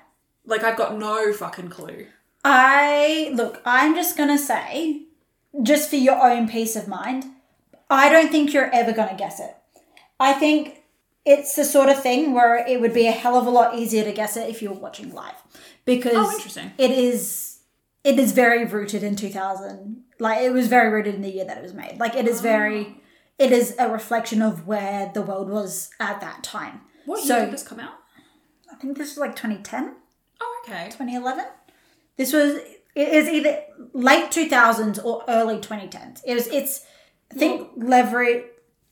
[0.46, 2.06] like i've got no fucking clue
[2.44, 3.60] I look.
[3.64, 5.02] I'm just gonna say,
[5.62, 7.24] just for your own peace of mind,
[7.88, 9.56] I don't think you're ever gonna guess it.
[10.20, 10.82] I think
[11.24, 14.04] it's the sort of thing where it would be a hell of a lot easier
[14.04, 15.34] to guess it if you were watching live,
[15.86, 16.72] because Oh, interesting.
[16.78, 17.50] it is.
[18.04, 20.02] It is very rooted in 2000.
[20.20, 21.96] Like it was very rooted in the year that it was made.
[21.98, 22.42] Like it is ah.
[22.42, 23.00] very.
[23.38, 26.82] It is a reflection of where the world was at that time.
[27.06, 27.94] what So- year did this come out
[28.70, 29.94] I think this was like 2010.
[30.40, 31.44] oh okay 2011.
[32.16, 32.54] This was
[32.94, 33.60] it is either
[33.92, 36.20] late 2000s or early 2010s.
[36.24, 36.46] It was.
[36.48, 36.84] It's.
[37.32, 38.44] I think leverage.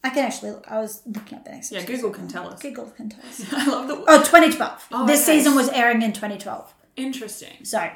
[0.04, 0.64] I can actually look.
[0.68, 1.70] I was looking at the next.
[1.70, 2.60] Yeah, Google can tell us.
[2.60, 3.44] Google can tell us.
[3.52, 4.86] I love the Oh, 2012.
[4.90, 5.38] Oh, this okay.
[5.38, 6.74] season was airing in 2012.
[6.96, 7.64] interesting.
[7.64, 7.88] So,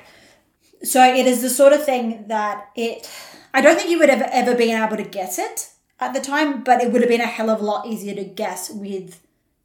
[0.84, 3.10] so it is the sort of thing that it.
[3.52, 6.62] I don't think you would have ever been able to guess it at the time,
[6.62, 9.20] but it would have been a hell of a lot easier to guess with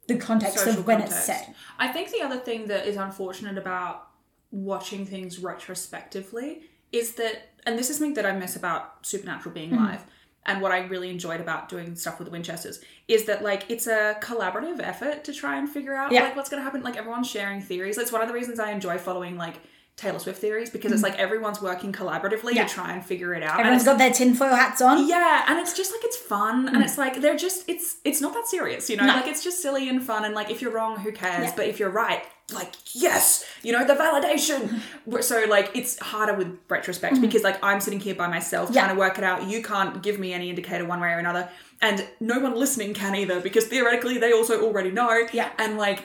[0.08, 1.18] the context Social of when context.
[1.18, 1.54] it's set.
[1.78, 4.08] I think the other thing that is unfortunate about
[4.52, 6.62] watching things retrospectively
[6.92, 9.84] is that, and this is something that I miss about Supernatural being Mm-hmm.
[9.84, 10.04] live,
[10.44, 13.86] and what I really enjoyed about doing stuff with the Winchesters is that like it's
[13.86, 16.24] a collaborative effort to try and figure out Yeah.
[16.24, 16.82] like what's going to happen.
[16.82, 17.96] Like everyone's sharing theories.
[17.96, 19.56] It's one of the reasons I enjoy following like
[20.02, 22.56] Taylor Swift theories because it's like everyone's working collaboratively Mm-hmm.
[22.56, 22.66] Yeah.
[22.66, 23.52] to try and figure it out.
[23.58, 25.06] And Everyone's got their tinfoil hats on.
[25.08, 26.74] yeah, and it's just like it's fun, Mm.
[26.74, 29.06] and it's like they're just it's it's not that serious, you know.
[29.06, 31.44] Like it's just silly and fun, and like if you're wrong, who cares?
[31.46, 31.52] Yeah.
[31.56, 34.80] But if you're right, like yes, you know the validation.
[35.22, 38.74] so like it's harder with retrospect because like I'm sitting here by myself Mm-hmm.
[38.76, 38.82] Yeah.
[38.84, 39.46] trying to work it out.
[39.48, 41.48] You can't give me any indicator one way or another,
[41.80, 45.26] and no one listening can either because theoretically they also already know.
[45.32, 45.50] Yeah.
[45.58, 46.04] and like.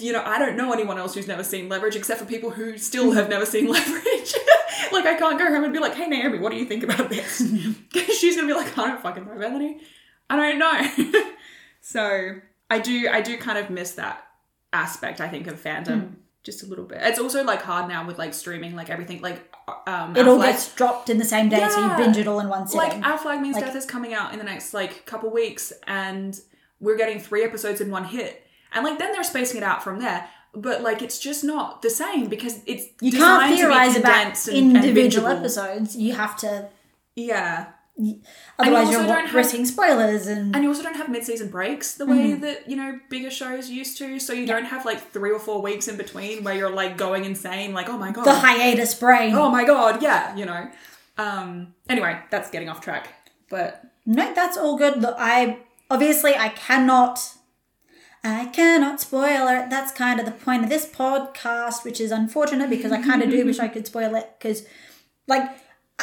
[0.00, 2.78] You know, I don't know anyone else who's never seen leverage except for people who
[2.78, 4.34] still have never seen leverage.
[4.92, 7.10] like, I can't go home and be like, hey, Naomi, what do you think about
[7.10, 7.36] this?
[8.18, 9.80] She's gonna be like, I don't fucking know, Bethany.
[10.30, 11.22] I don't know.
[11.82, 12.36] so,
[12.70, 14.24] I do, I do kind of miss that
[14.72, 16.14] aspect, I think, of fandom Hmm.
[16.42, 16.98] just a little bit.
[17.02, 19.42] It's also like hard now with like streaming, like everything, like,
[19.86, 22.48] um, It all gets dropped in the same day, so you binge it all in
[22.48, 22.88] one sitting.
[23.02, 25.74] like our flag means Like- death is coming out in the next like couple weeks
[25.86, 26.40] and
[26.80, 28.40] we're getting three episodes in one hit
[28.74, 31.90] and like then they're spacing it out from there but like it's just not the
[31.90, 35.38] same because it's you can't theorize about and- and individual bingeable.
[35.40, 35.96] episodes.
[35.96, 36.68] You have to,
[37.16, 37.66] yeah
[38.58, 42.16] otherwise also you're risking spoilers and, and you also don't have mid-season breaks the way
[42.32, 42.40] Mm-hmm.
[42.40, 45.62] that you know bigger shows used to so you don't have like three or four
[45.62, 49.32] weeks in between where you're like going insane like oh my god the hiatus brain.
[49.34, 50.68] oh my god yeah you know
[51.18, 53.08] um anyway that's getting off track
[53.48, 55.00] but No, that's all good.
[55.00, 55.58] Look, I
[55.88, 57.20] obviously I cannot
[58.24, 59.70] I cannot spoil it.
[59.70, 63.30] That's kind of the point of this podcast, which is unfortunate because I kind of
[63.30, 64.66] do wish I could spoil it because
[65.26, 65.42] like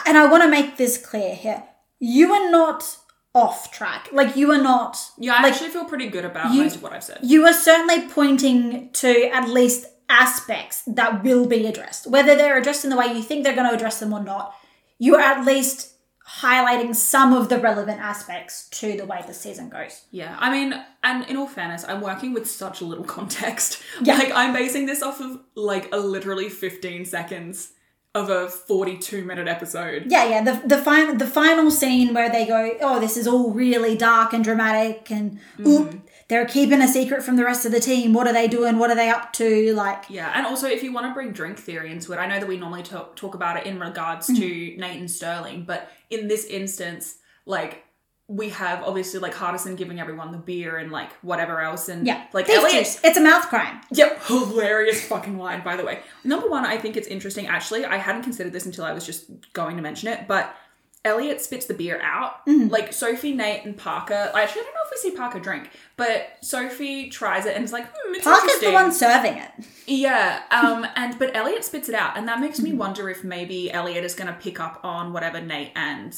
[0.06, 1.64] and I want to make this clear here.
[2.00, 2.98] You are not
[3.34, 4.10] off track.
[4.12, 6.84] Like you are not yeah i like actually feel pretty good about you- most of
[6.84, 12.06] what i've said you are certainly pointing to at least aspects that will be addressed.
[12.08, 14.54] Whether they're addressed in the way you think they're going to address them or not,
[15.00, 15.94] you are at least
[16.28, 20.06] highlighting some of the relevant aspects to the way the season goes.
[20.12, 23.82] Yeah, I mean, and in all fairness, I'm working with such a little context.
[24.02, 24.16] Yeah.
[24.16, 27.74] Like, I'm basing this off of like a literally 15 seconds
[28.14, 30.06] of a 42 minute episode.
[30.08, 30.44] Yeah, yeah.
[30.44, 34.34] The the final the final scene where they go, oh, this is all really dark
[34.34, 35.98] and dramatic, and oop, mm-hmm.
[36.32, 38.13] They're keeping a secret from the rest of the team.
[38.13, 38.80] What are they doing?
[38.80, 39.74] What are they up to?
[39.74, 42.39] Like, Yeah, and also if you want to bring drink theory into it, I know
[42.39, 44.38] that we normally talk, talk about it in regards Mm.
[44.38, 47.15] to Nate and Sterling, but in this instance,
[47.46, 47.84] like,
[48.30, 52.24] we have obviously like Hardison giving everyone the beer and like whatever else, and yeah,
[52.32, 52.98] like Elliot.
[53.04, 53.82] It's a mouth crime.
[53.91, 56.00] Yep, hilarious fucking line, by the way.
[56.24, 57.48] Number one, I think it's interesting.
[57.48, 60.56] Actually, I hadn't considered this until I was just going to mention it, but
[61.04, 62.42] Elliot spits the beer out.
[62.46, 64.32] Like Sophie, Nate, and Parker.
[64.34, 67.74] I actually don't know if we see Parker drink, but Sophie tries it and is
[67.74, 69.52] like, hmm, it's Parker's the one serving it.
[69.88, 73.72] Yeah, um, and but Elliot spits it out, and that makes me wonder if maybe
[73.72, 76.14] Elliot is going to pick up on whatever Nate and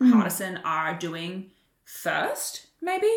[0.00, 1.50] Hardison are doing
[1.84, 3.12] first, maybe.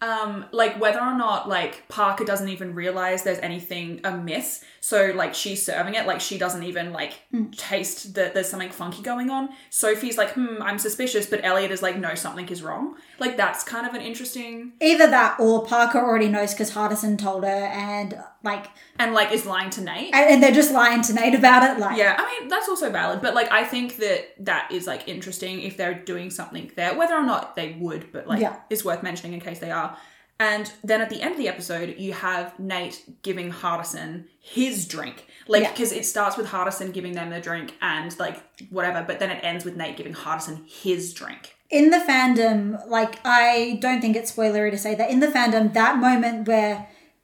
[0.00, 5.32] Um, like whether or not like Parker doesn't even realize there's anything amiss, so like
[5.32, 7.12] she's serving it, like she doesn't even like
[7.56, 9.48] taste that there's something funky going on.
[9.70, 12.96] Sophie's like, hmm, I'm suspicious, but Elliot is like, no, something is wrong.
[13.20, 17.44] Like that's kind of an interesting Either that or Parker already knows because Hardison told
[17.44, 18.66] her, and like,
[18.98, 20.12] and like is lying to Nate.
[20.12, 21.80] and, and they're just lying to Nate about it.
[21.80, 25.06] Like, Yeah, I mean that's also valid, but like I think that that is like
[25.06, 28.56] interesting if they're doing something there, whether or not they would, but like Yeah.
[28.68, 29.96] it's worth mentioning in case they are.
[30.42, 35.16] And then at the end of the episode, you have Nate giving Hardison his drink,
[35.46, 35.70] like Yeah.
[35.72, 38.36] because it starts with Hardison giving them the drink and like
[38.70, 41.42] whatever, but then it ends with Nate giving Hardison his drink.
[41.80, 45.72] in the fandom, like I don't think it's spoilery to say that in the fandom,
[45.72, 46.74] that moment where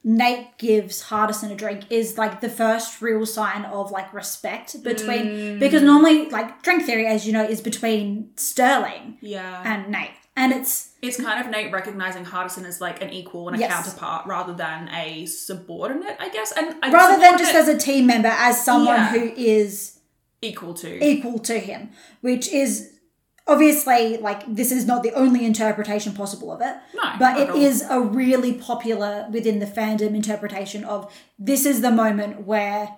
[0.04, 5.24] Nate gives Hardison a drink is like the first real sign of like respect between
[5.26, 5.59] mm.
[5.64, 10.53] because normally like drink theory, as you know, is between Sterling Yeah, and Nate, and
[10.53, 13.72] it's it's kind of Nate recognizing Hardison as like an equal and a Yes.
[13.72, 18.29] counterpart rather than a subordinate, I guess, and rather than just as a team member,
[18.29, 19.09] as someone Yeah.
[19.11, 19.98] who is
[20.40, 22.92] equal to equal to him, which is
[23.46, 26.77] obviously like this is not the only interpretation possible of it.
[26.94, 31.90] No, but it is a really popular within the fandom interpretation of this is the
[31.90, 32.94] moment where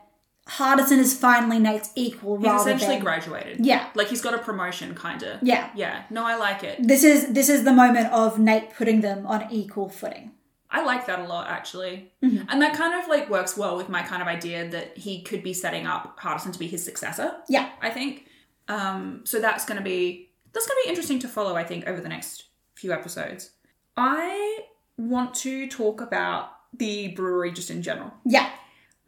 [0.48, 3.64] Hardison is finally Nate's equal He's rather essentially than graduated.
[3.64, 3.88] Yeah.
[3.94, 5.42] Like he's got a promotion, kind of.
[5.42, 5.70] Yeah.
[5.74, 6.04] Yeah.
[6.10, 6.78] No, I like it.
[6.86, 10.32] this is this is the moment of Nate putting them on equal footing.
[10.72, 12.12] I like that a lot, actually.
[12.22, 12.44] Mm-hmm.
[12.48, 15.42] And that kind of like works well with my kind of idea that he could
[15.42, 17.34] be setting up Hardison to be his successor.
[17.48, 17.70] Yeah.
[17.80, 18.26] I think.
[18.68, 21.54] Um, so that's going to be that's going to be interesting to follow.
[21.56, 23.50] I think over the next few episodes.
[23.96, 24.60] I
[24.96, 28.12] want to talk about the brewery just in general.
[28.24, 28.50] Yeah.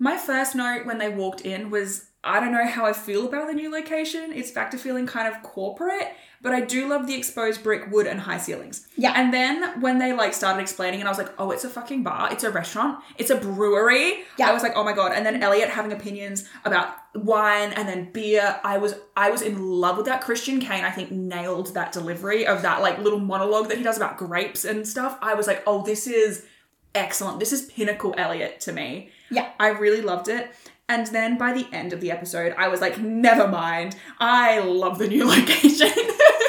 [0.03, 3.47] My first note when they walked in was I don't know how I feel about
[3.47, 4.33] the new location.
[4.33, 6.09] It's back to feeling kind of corporate,
[6.41, 8.89] but I do love the exposed brick, wood, and high ceilings.
[8.97, 9.13] Yeah.
[9.15, 12.03] And then when they like started explaining and I was like, oh, it's a fucking
[12.03, 12.33] bar.
[12.33, 12.99] It's a restaurant.
[13.17, 14.25] It's a brewery.
[14.39, 14.51] Yeah.
[14.51, 15.13] I was like, oh my god.
[15.13, 18.59] And then Elliot having opinions about wine and then beer.
[18.65, 20.21] I was I was in love with that.
[20.21, 23.99] Christian Kane, I think, nailed that delivery of that like little monologue that he does
[23.99, 25.17] about grapes and stuff.
[25.23, 26.45] I was like, oh, this is
[26.93, 27.39] excellent.
[27.39, 29.13] This is pinnacle Elliot to me.
[29.33, 29.51] Yeah.
[29.59, 30.51] I really loved it.
[30.89, 33.97] And then by the end of the episode, I was like, never mind.
[34.21, 35.91] I love the new location.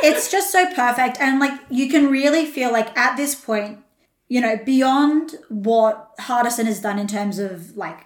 [0.06, 3.80] it's just so perfect and like you can really feel like at this point
[4.28, 8.02] you know beyond what hardison has done in terms of like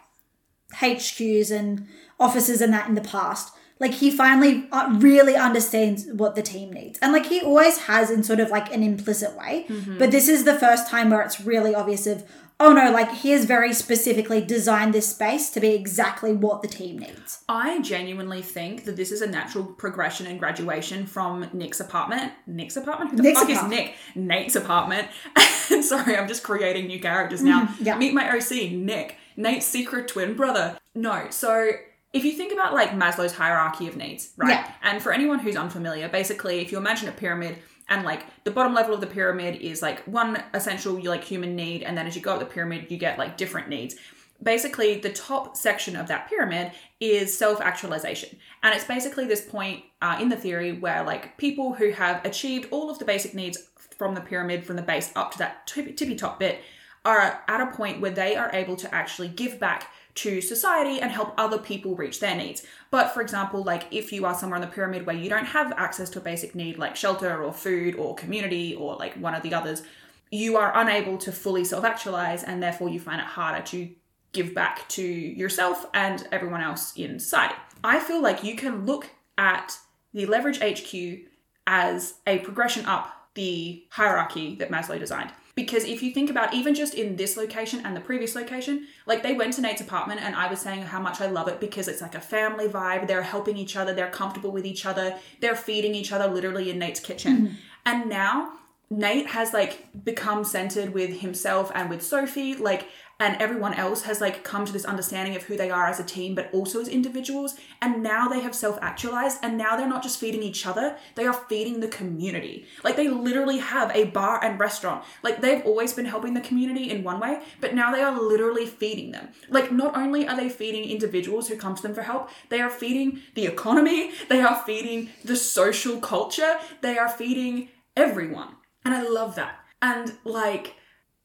[0.75, 1.87] hqs and
[2.19, 6.71] offices and that in the past like he finally uh, really understands what the team
[6.71, 9.65] needs and like he always has in sort of like an implicit way
[9.97, 12.23] but this is the first time where it's really obvious of
[12.59, 16.67] oh no like he has very specifically designed this space to be exactly what the
[16.67, 21.79] team needs I genuinely think that this is a natural progression and graduation from Nick's
[21.79, 22.33] apartment.
[22.45, 23.11] Nick's apartment?
[23.11, 23.73] Who the Nick's fuck apartment.
[23.73, 23.95] is Nick?
[24.15, 25.07] Nate's apartment.
[25.81, 27.65] Sorry, I'm just creating new characters now.
[27.65, 27.83] Mm-hmm.
[27.85, 27.97] yeah.
[27.97, 29.15] Meet my OC, Nick.
[29.37, 30.77] Nate's secret twin brother.
[30.93, 31.71] No, so
[32.13, 34.49] if you think about like Maslow's hierarchy of needs, right?
[34.49, 34.71] Yeah.
[34.83, 37.57] And for anyone who's unfamiliar, basically, if you imagine a pyramid
[37.89, 41.84] and like the bottom level of the pyramid is like one essential like human need,
[41.84, 43.95] and then as you go up the pyramid, you get like different needs.
[44.43, 48.38] Basically, the top section of that pyramid is self actualization.
[48.62, 52.67] And it's basically this point uh, in the theory where like people who have achieved
[52.71, 56.15] all of the basic needs from the pyramid, from the base up to that tippy
[56.15, 56.62] top bit,
[57.06, 61.12] are at a point where they are able to actually give back to society and
[61.12, 62.65] help other people reach their needs.
[62.91, 65.71] But for example, like if you are somewhere on the pyramid where you don't have
[65.77, 69.43] access to a basic need like shelter or food or community or like one of
[69.43, 69.84] the others,
[70.32, 73.89] you are unable to fully self actualize and therefore you find it harder to
[74.34, 77.56] give back to yourself and everyone else in society.
[77.84, 79.77] I feel like you can look at
[80.13, 81.30] the Leverage HQ
[81.67, 85.32] as a progression up the hierarchy that Maslow designed.
[85.57, 89.23] Because if you think about even just in this location and the previous location, like
[89.23, 91.87] they went to Nate's apartment and I was saying how much I love it because
[91.87, 93.07] it's like a family vibe.
[93.07, 96.77] They're helping each other, they're comfortable with each other, they're feeding each other literally in
[96.77, 97.37] Nate's kitchen.
[97.37, 97.55] Mm-hmm.
[97.87, 98.56] And now
[98.89, 102.88] Nate has like become centered with himself and with Sophie, like,
[103.19, 106.04] and everyone else has like come to this understanding of who they are as a
[106.04, 107.56] team, but also as individuals.
[107.82, 111.26] And now they have self actualized, and now they're not just feeding each other, they
[111.26, 112.65] are feeding the community.
[112.84, 115.04] Like, they literally have a bar and restaurant.
[115.23, 118.67] Like, they've always been helping the community in one way, but now they are literally
[118.67, 119.30] feeding them.
[119.50, 122.69] Like, not only are they feeding individuals who come to them for help, they are
[122.69, 128.56] feeding the economy, they are feeding the social culture, they are feeding everyone.
[128.88, 129.60] And I love that.
[129.82, 130.76] And like,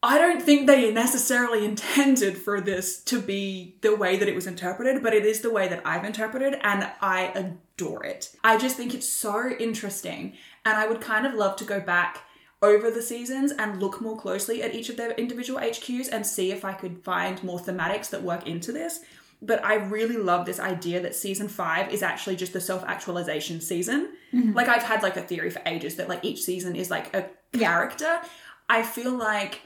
[0.03, 4.49] I don't think they necessarily intended for this to be the way that it was
[4.49, 8.35] interpreted, but it is the way that I've interpreted, and I adore it.
[8.43, 10.33] I just think it's so interesting,
[10.65, 12.25] and I would kind of love to go back
[12.63, 16.51] over the seasons and look more closely at each of their individual HQs and see
[16.51, 19.03] if I could find more thematics that work into this.
[19.45, 23.61] But I really love this idea that season five is actually just the self actualization
[23.61, 24.13] season.
[24.33, 24.53] Mm-hmm.
[24.53, 27.29] Like, I've had like a theory for ages that like each season is like a
[27.57, 28.21] character.
[28.69, 29.61] I feel like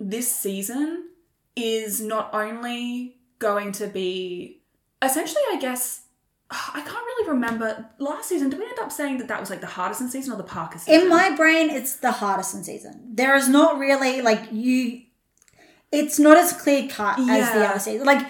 [0.00, 1.08] this season
[1.56, 4.62] is not only going to be
[5.02, 6.02] essentially, I guess,
[6.50, 7.90] I can't really remember.
[7.98, 10.36] Last season, did we end up saying that that was like the Hardison season or
[10.36, 11.02] the Parker season?
[11.02, 13.14] In my brain, it's the Hardison season.
[13.14, 15.02] There is not really like you.
[15.90, 18.06] It's not as clear cut as the other season.
[18.06, 18.26] Like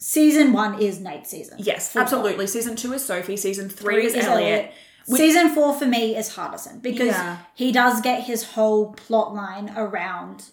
[0.00, 1.58] season one is Nate's season.
[1.60, 2.46] yes, Full absolutely.
[2.46, 3.36] Season two is Sophie.
[3.36, 4.48] Season three, Three is, is Elliot.
[4.64, 4.74] Elliot.
[5.06, 7.38] Season four for me is Hardison because Yeah.
[7.54, 10.44] he does get his whole plot line around,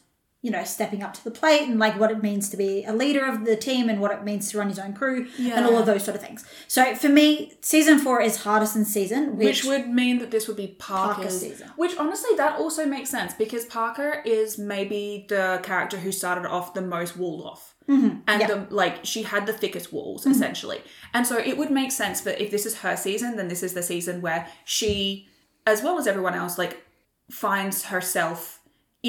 [0.47, 2.93] you know, stepping up to the plate and like what it means to be a
[2.93, 5.75] leader of the team and what it means to run his own crew and all
[5.75, 6.45] of those sort of things.
[6.69, 10.55] So for me, season four is Hardison's season, which, Which would mean that this would
[10.55, 11.67] be Parker's, Parker's season.
[11.75, 16.73] Which honestly, that also makes sense because Parker is maybe the character who started off
[16.73, 17.75] the most walled off.
[17.89, 18.19] Mm-hmm.
[18.25, 18.47] And yeah.
[18.47, 20.31] the like she had the thickest walls mm-hmm.
[20.31, 20.81] essentially.
[21.13, 23.73] And so it would make sense that if this is her season, then this is
[23.73, 25.27] the season where she,
[25.65, 26.85] as well as everyone else, like
[27.29, 28.56] finds herself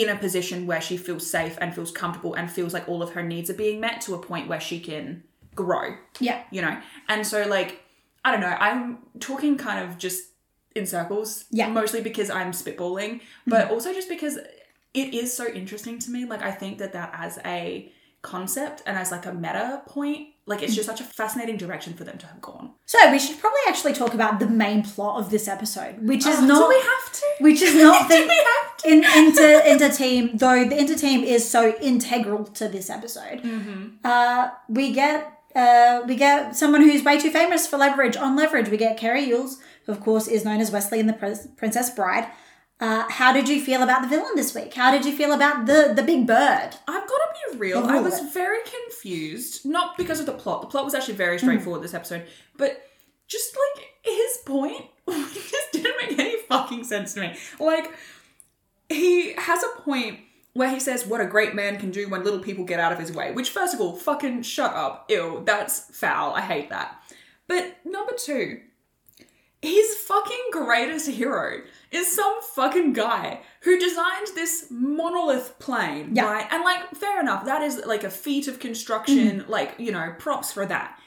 [0.03, 3.11] in a position where she feels safe and feels comfortable and feels like all of
[3.13, 5.23] her needs are being met to a point where she can
[5.55, 6.43] grow Yeah.
[6.51, 6.79] you know
[7.09, 7.81] and so like
[8.25, 10.23] i don't know i'm talking kind of just
[10.77, 11.65] in circles Yeah.
[11.67, 11.75] Mm-hmm.
[11.75, 14.37] mostly because i'm spitballing but also just because
[14.95, 17.91] it is so interesting to me like i think that that as a
[18.23, 22.05] concept and as like a meta point like it's just such a fascinating direction for
[22.05, 25.31] them to have gone So we should probably actually talk about the main plot of
[25.31, 28.27] this episode, which is Oh, not do we have to which is not do the
[28.27, 32.69] we have to in, inter inter team though the inter team is so integral to
[32.69, 33.43] this episode.
[33.43, 33.87] Mm-hmm.
[34.05, 38.69] Uh, we get uh, we get someone who's way too famous for leverage on leverage.
[38.69, 41.91] We get Cary Elwes, who of course is known as Wesley in the Prin- Princess
[41.91, 42.29] Bride.
[42.81, 44.73] Uh, how did you feel about the villain this week?
[44.73, 46.71] How did you feel about the the big bird?
[46.87, 47.85] I've got to be real.
[47.85, 50.61] I was very confused, not because of the plot.
[50.61, 52.27] The plot was actually very straightforward this episode,
[52.57, 52.83] but
[53.27, 57.37] just like his point just didn't make any fucking sense to me.
[57.59, 57.91] Like
[58.89, 60.21] he has a point
[60.55, 62.99] where he says what a great man can do when little people get out of
[62.99, 63.33] his way.
[63.33, 65.07] Which, first of all, fucking shut up.
[65.09, 66.35] Ew, that's foul.
[66.35, 67.01] I hate that.
[67.47, 68.61] But number two,
[69.63, 76.31] his fucking greatest hero is some fucking guy who designed this monolith plane, Yeah.
[76.31, 76.47] right?
[76.51, 79.51] And like, fair enough, that is like a feat of construction, Mm-hmm.
[79.51, 80.99] like, you know, props for that.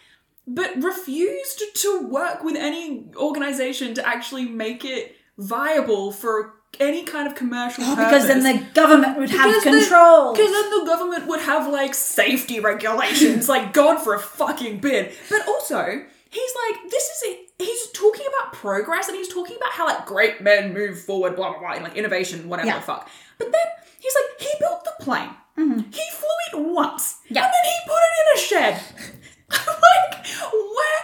[0.47, 7.27] But refused to work with any organization to actually make it viable for any kind
[7.27, 10.33] of commercial Oh, because then the government would have Because the- control.
[10.33, 15.13] because then the government would have like safety regulations, like God for a fucking bid.
[15.29, 15.85] But also,
[16.29, 17.50] he's like, this is it.
[17.61, 21.51] He's talking about progress and he's talking about how like great men move forward, blah
[21.51, 22.75] blah blah, and like innovation, whatever Yeah.
[22.79, 23.09] the fuck.
[23.37, 23.61] But then
[23.99, 25.29] he's like, he built the plane.
[25.57, 25.79] Mm-hmm.
[25.91, 27.43] He flew it once, Yeah.
[27.45, 28.83] and then he put it in a shed.
[29.51, 31.01] like, where?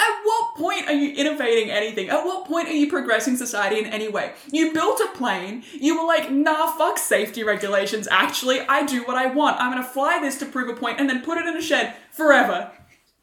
[0.00, 2.08] At what point are you innovating anything?
[2.08, 4.32] At what point are you progressing society in any way?
[4.52, 9.16] You built a plane, you were like, nah, fuck safety regulations, actually, I do what
[9.16, 9.60] I want.
[9.60, 11.94] I'm gonna fly this to prove a point and then put it in a shed
[12.12, 12.70] forever.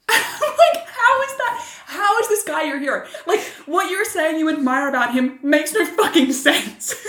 [0.10, 1.66] like, how is that?
[1.86, 3.08] How is this guy you're here?
[3.26, 6.94] Like, what you're saying you admire about him makes no fucking sense.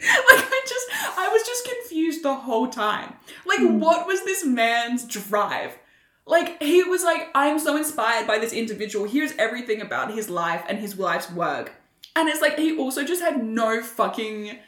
[0.00, 3.14] like, I just, I was just confused the whole time.
[3.46, 3.78] Like, hmm.
[3.78, 5.78] what was this man's drive?
[6.26, 9.06] Like, he was like, I'm so inspired by this individual.
[9.06, 11.72] Here's everything about his life and his life's work.
[12.16, 14.58] And it's like, he also just had no fucking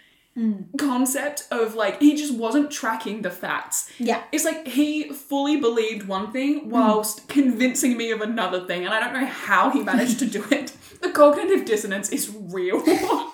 [0.78, 3.91] concept of like, he just wasn't tracking the facts.
[3.99, 4.22] yeah.
[4.32, 9.01] It's like he fully believed one thing whilst convincing me of another thing, and I
[9.01, 10.72] don't know how he managed to do it.
[11.03, 12.82] The cognitive dissonance is real.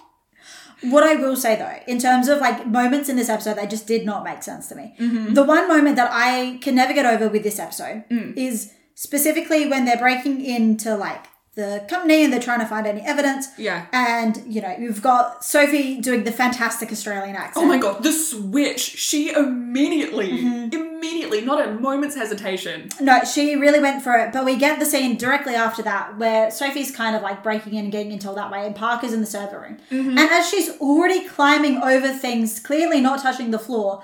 [0.84, 3.86] What I will say though, in terms of like moments in this episode that just
[3.86, 4.96] did not make sense to me.
[4.98, 5.34] Mm-hmm.
[5.34, 8.36] The one moment that I can never get over with this episode Mm.
[8.36, 11.24] is specifically when they're breaking into like
[11.54, 13.48] the company and they're trying to find any evidence.
[13.58, 13.86] Yeah.
[13.92, 17.64] And you know, you've got Sophie doing the fantastic Australian accent.
[17.64, 18.80] oh my god, the switch!
[18.80, 20.72] She immediately, Mm-hmm.
[20.74, 22.88] immediately, not a moment's hesitation.
[23.00, 24.32] No, she really went for it.
[24.32, 27.84] But we get the scene directly after that where Sophie's kind of like breaking in
[27.84, 29.78] and getting into all that way, and Parker's in the server room.
[29.90, 30.10] Mm-hmm.
[30.18, 34.02] And as she's already climbing over things, clearly not touching the floor,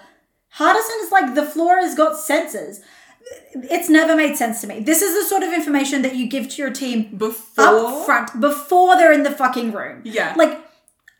[0.56, 2.80] Hardison is like, the floor has got sensors.
[3.54, 4.80] It's never made sense to me.
[4.80, 7.64] This is the sort of information that you give to your team Before.
[7.64, 10.02] up front before they're in the fucking room.
[10.04, 10.34] Yeah.
[10.36, 10.58] Like,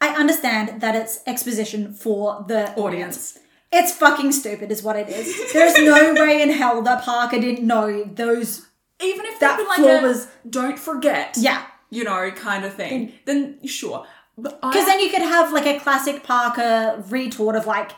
[0.01, 2.79] I understand that it's exposition for the audience.
[2.79, 3.39] Audience.
[3.71, 5.53] It's fucking stupid, is what it is.
[5.53, 8.67] There's no way in hell that Parker didn't know those.
[9.01, 11.65] Even if That been like a, was- don't forget, Yeah.
[11.91, 13.13] you know, kind of thing, mm.
[13.27, 14.07] then sure.
[14.41, 17.91] Because then you could have like a classic Parker retort of like,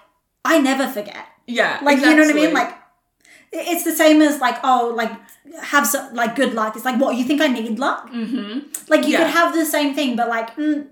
[0.44, 1.26] I never forget.
[1.46, 2.54] yeah, Like, you know what I mean?
[2.54, 2.74] Like,
[3.52, 5.10] it's the same as like, oh, like,
[5.62, 6.76] have some, like good luck.
[6.76, 8.10] It's like, what, you think I need luck?
[8.10, 8.60] Mm-hmm.
[8.88, 9.18] Like, you Yeah.
[9.24, 10.86] could have the same thing, but like, mm,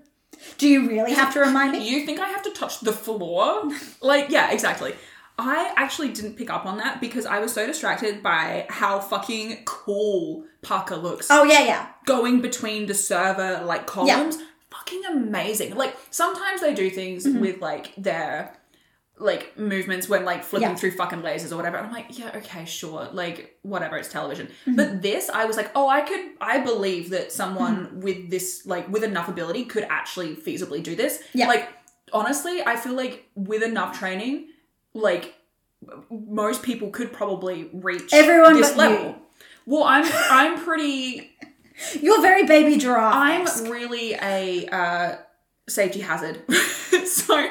[0.57, 1.87] do you really have to remind me?
[1.89, 3.69] You think I have to touch the floor?
[4.01, 4.93] like, yeah, exactly.
[5.37, 9.59] I actually didn't pick up on that because I was so distracted by how fucking
[9.65, 11.27] cool Parker looks.
[11.29, 11.87] Oh, yeah, yeah.
[12.05, 14.37] Going between the server like columns.
[14.69, 15.75] Fucking amazing.
[15.75, 17.39] Like sometimes they do things Mm-hmm.
[17.39, 18.53] with like their
[19.19, 20.75] like movements when like flipping Yeah.
[20.75, 21.77] through fucking lasers or whatever.
[21.77, 23.09] And I'm like, yeah, okay, sure.
[23.11, 24.47] Like whatever, it's television.
[24.47, 24.75] Mm-hmm.
[24.75, 27.99] But this I was like, oh, I could I believe that someone Mm-hmm.
[28.01, 31.21] with this like with enough ability could actually feasibly do this.
[31.33, 31.47] Yeah.
[31.47, 31.67] Like
[32.13, 34.47] honestly, I feel like with enough training,
[34.93, 35.35] like
[36.09, 39.05] most people could probably reach Everyone this but level.
[39.09, 39.15] you.
[39.65, 41.31] Well, I'm I'm pretty
[42.01, 43.13] You're very baby giraffe.
[43.15, 45.15] I'm really a uh,
[45.69, 46.41] safety hazard.
[47.05, 47.48] so,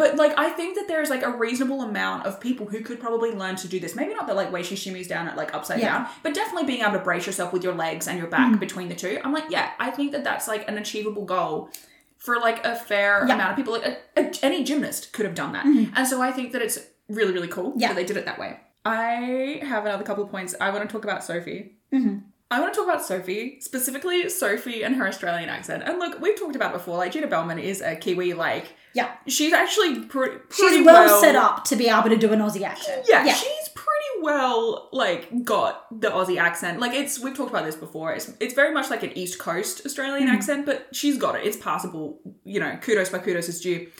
[0.00, 3.30] but like, I think that there's like a reasonable amount of people who could probably
[3.32, 3.94] learn to do this.
[3.94, 5.98] Maybe not the like way she shimmies down it like upside Yeah.
[6.04, 8.88] down, but definitely being able to brace yourself with your legs and your back between
[8.88, 9.18] the two.
[9.24, 11.70] I'm like, yeah, I think that that's like an achievable goal
[12.18, 13.34] for like a fair Yeah.
[13.34, 13.72] amount of people.
[13.74, 13.86] Like
[14.16, 16.78] a, a- any gymnast could have done that, and so I think that it's
[17.08, 17.88] really really cool Yeah.
[17.88, 18.60] that they did it that way.
[18.84, 20.54] I have another couple of points.
[20.60, 21.76] I want to talk about Sophie.
[21.92, 22.18] Mm-hmm.
[22.52, 25.84] I want to talk about Sophie, specifically Sophie and her Australian accent.
[25.86, 26.96] And look, we've talked about before.
[26.96, 28.32] Like Gina Bellman is a Kiwi.
[28.34, 29.12] Like Yeah.
[29.26, 32.62] she's actually pre- pretty She's well, set up to be able to do an Aussie
[32.62, 33.06] accent.
[33.08, 33.34] Yeah, Yeah.
[33.34, 33.88] she's pretty
[34.22, 36.80] well like got the Aussie accent.
[36.80, 38.12] Like it's we've talked about this before.
[38.12, 40.36] It's it's very much like an East Coast Australian Mm-hmm.
[40.36, 41.46] accent, but she's got it.
[41.46, 42.18] It's passable.
[42.44, 43.90] You know, kudos by kudos is due.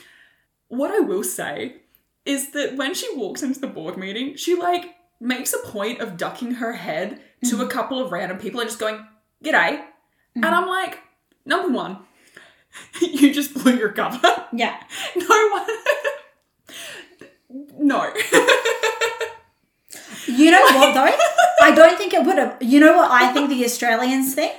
[0.69, 1.77] What I will say
[2.27, 6.17] is that when she walks into the board meeting, she like makes a point of
[6.17, 7.61] ducking her head to Mm-hmm.
[7.63, 9.05] a couple of random people and just going,
[9.45, 9.83] "G'day,"
[10.35, 10.99] and I'm like,
[11.47, 11.99] number one,
[13.01, 14.47] you just blew your cover.
[14.53, 14.81] Yeah.
[15.17, 15.67] No one.
[17.79, 18.13] no.
[20.27, 21.17] You know what though?
[21.63, 22.57] I don't think it would have.
[22.61, 24.55] You know what I think the Australians think?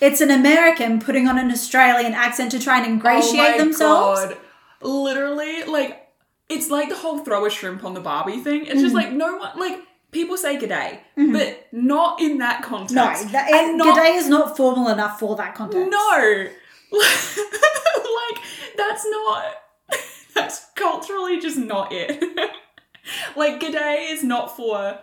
[0.00, 4.20] It's an American putting on an Australian accent to try and ingratiate Oh my themselves.
[4.24, 4.36] God.
[4.80, 6.08] Literally, like
[6.48, 8.66] it's like the whole throw a shrimp on the Barbie thing.
[8.66, 8.98] It's just mm.
[8.98, 9.78] like no one like
[10.10, 11.32] people say g'day, mm-hmm.
[11.32, 13.26] but not in that context.
[13.26, 15.90] No, that, and not- G'day is not formal enough for that context.
[15.90, 16.48] No.
[17.00, 18.42] like
[18.76, 19.54] that's not
[20.34, 22.22] that's culturally just not it.
[23.36, 24.98] like g'day is not for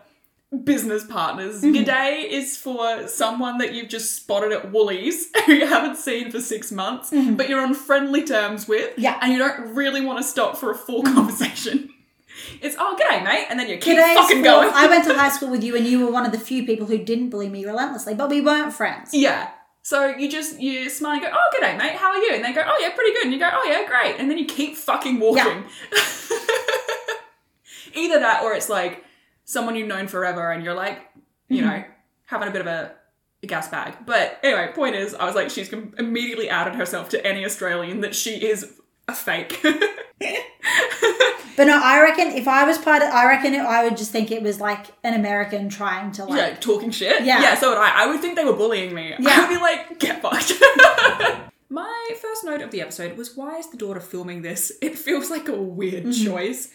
[0.63, 1.61] business partners.
[1.61, 1.83] Mm-hmm.
[1.83, 6.39] G'day is for someone that you've just spotted at Woolies who you haven't seen for
[6.39, 8.91] six months, but you're on friendly terms with.
[8.91, 9.01] Mm-hmm.
[9.01, 9.13] Yeah.
[9.15, 9.23] Mm-hmm.
[9.23, 11.89] And you don't really want to stop for a full conversation.
[12.61, 14.69] It's oh g'day, mate, and then you keep G'day is fucking going.
[14.73, 16.87] I went to high school with you, and you were one of the few people
[16.87, 19.13] who didn't bully me relentlessly, but we weren't friends.
[19.13, 19.49] Yeah.
[19.89, 21.93] So you just you smile and go, oh, g'day, mate.
[21.93, 22.35] How are you?
[22.35, 23.23] And they go, oh yeah, pretty good.
[23.23, 24.17] And you go, oh yeah, great.
[24.19, 25.63] And then you keep fucking walking.
[27.95, 29.03] Either that, or it's like
[29.45, 31.09] someone you've known forever, and you're like,
[31.47, 31.69] you mm-hmm.
[31.69, 31.83] know,
[32.25, 32.91] having a bit of a,
[33.41, 33.95] a gas bag.
[34.05, 38.01] But anyway, point is, I was like, she's com- immediately outed herself to any Australian
[38.01, 38.78] that she is
[39.10, 39.60] a fake.
[41.57, 44.12] But no, I reckon if I was part of, I reckon it, I would just
[44.12, 46.38] think it was like an American trying to like.
[46.38, 47.26] yeah, talking shit.
[47.26, 47.41] Yeah.
[47.41, 47.55] yeah.
[47.55, 48.03] So would I.
[48.03, 49.14] I would think they were bullying me.
[49.20, 49.30] Yeah.
[49.30, 50.53] I would be like, get fucked.
[51.70, 54.72] My first note of the episode was why is the daughter filming this?
[54.82, 56.26] It feels like a weird Mm-hmm.
[56.26, 56.70] choice.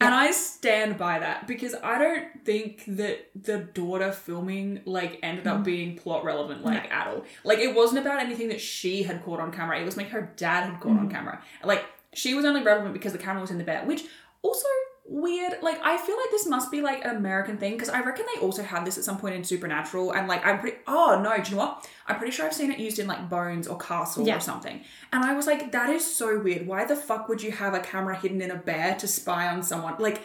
[0.00, 5.48] And I stand by that because I don't think that the daughter filming like ended
[5.48, 5.64] up mm.
[5.64, 7.24] being plot relevant like at all.
[7.42, 9.80] Like it wasn't about anything that she had caught on camera.
[9.80, 11.10] It was like her dad had caught on mm.
[11.10, 11.42] camera.
[11.64, 11.84] Like
[12.14, 14.04] she was only relevant because the camera was in the bed, which
[14.42, 14.68] also
[15.08, 15.54] weird.
[15.62, 18.40] Like I feel like this must be like an American thing because I reckon they
[18.40, 20.12] also had this at some point in Supernatural.
[20.12, 20.76] And like I'm pretty.
[20.86, 21.88] Oh no, do you know what?
[22.06, 24.36] I'm pretty sure I've seen it used in like Bones or Castle Yeah.
[24.36, 24.80] or something.
[25.12, 26.66] And I was like, that is so weird.
[26.66, 29.62] Why the fuck would you have a camera hidden in a bear to spy on
[29.62, 29.94] someone?
[29.98, 30.20] Like,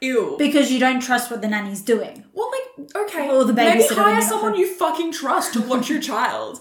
[0.00, 0.36] ew.
[0.38, 2.24] Because you don't trust what the nanny's doing.
[2.34, 3.28] Well, like, okay.
[3.30, 6.60] Or the maybe hire someone you fucking trust to watch your child.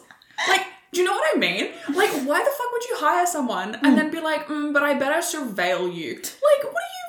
[0.50, 0.62] Like,
[0.92, 1.72] do you know what I mean?
[1.94, 4.94] Like, why the fuck would you hire someone and then be like, mm, but I
[4.94, 6.16] better surveil you?
[6.16, 7.05] Like, what are you,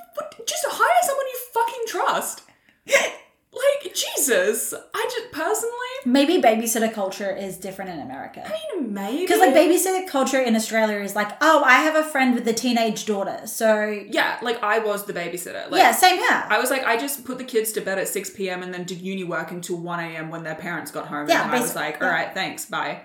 [0.46, 2.42] just hire someone you fucking trust.
[2.86, 4.72] like, Jesus.
[4.72, 5.72] I just, personally,
[6.06, 8.44] Maybe babysitter culture is different in America.
[8.46, 9.22] I mean, maybe.
[9.22, 12.52] Because like babysitter culture in Australia is like, oh, I have a friend with a
[12.52, 15.68] teenage daughter, so Yeah, like, I was the babysitter.
[15.68, 16.44] Like, yeah, same here.
[16.48, 18.62] I was like, I just put the kids to bed at 6 p.m.
[18.62, 20.30] and then did uni work until 1 a.m.
[20.30, 21.28] when their parents got home.
[21.28, 22.06] Yeah, and I was basically, like, yeah.
[22.06, 23.00] all right, thanks, bye.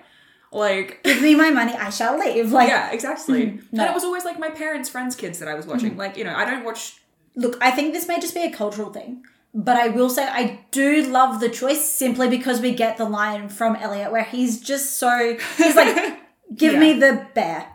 [0.52, 2.52] Like, Give me my money, I shall leave.
[2.52, 3.46] Like, yeah, exactly.
[3.46, 3.76] Mm-hmm.
[3.76, 3.82] no.
[3.82, 5.96] And it was always like my parents' friends' kids that I was watching.
[5.96, 6.98] Like, you know, I don't watch.
[7.36, 9.24] Look, I think this may just be a cultural thing,
[9.54, 13.48] but I will say I do love the choice simply because we get the line
[13.48, 16.18] from Elliot where he's just so he's like,
[16.54, 16.80] give Yeah.
[16.80, 17.66] me the bear.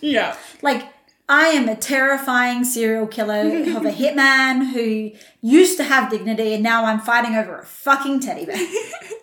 [0.00, 0.36] Yeah.
[0.62, 0.86] Like,
[1.28, 3.40] I am a terrifying serial killer
[3.76, 8.20] of a hitman who used to have dignity and now I'm fighting over a fucking
[8.20, 8.58] teddy bear.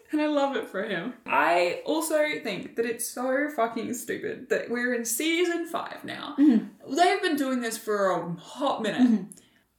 [0.10, 1.16] And I love it for him.
[1.28, 6.34] I also think that it's so fucking stupid that we're in season five now.
[6.40, 6.96] Mm-hmm.
[6.96, 9.26] They've been doing this for a hot minute.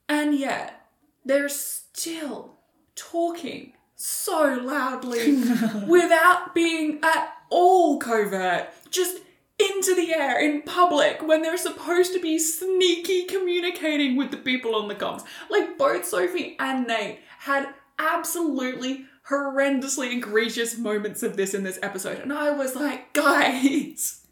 [0.08, 0.86] And yet,
[1.24, 2.56] they're still
[2.94, 5.42] talking so loudly
[5.86, 8.68] without being at all covert.
[8.90, 9.18] Just
[9.58, 14.74] into the air in public when they're supposed to be sneaky communicating with the people
[14.76, 15.24] on the comms.
[15.50, 22.20] Like both Sophie and Nate had absolutely horrendously egregious moments of this in this episode.
[22.20, 24.24] And I was like, guys,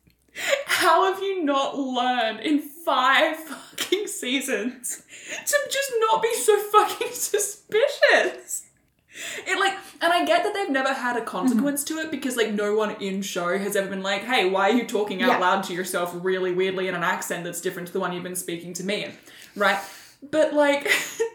[0.67, 5.03] how have you not learned in five fucking seasons
[5.47, 8.65] to just not be so fucking suspicious?
[9.47, 9.73] It like,
[10.03, 12.97] and I get that they've never had a consequence to it because like no one
[13.01, 15.39] in show has ever been like, "Hey, why are you talking out Yeah.
[15.39, 18.37] loud to yourself really weirdly in an accent that's different to the one you've been
[18.37, 19.13] speaking to me in?"
[19.55, 19.79] Right?
[20.31, 20.85] But like,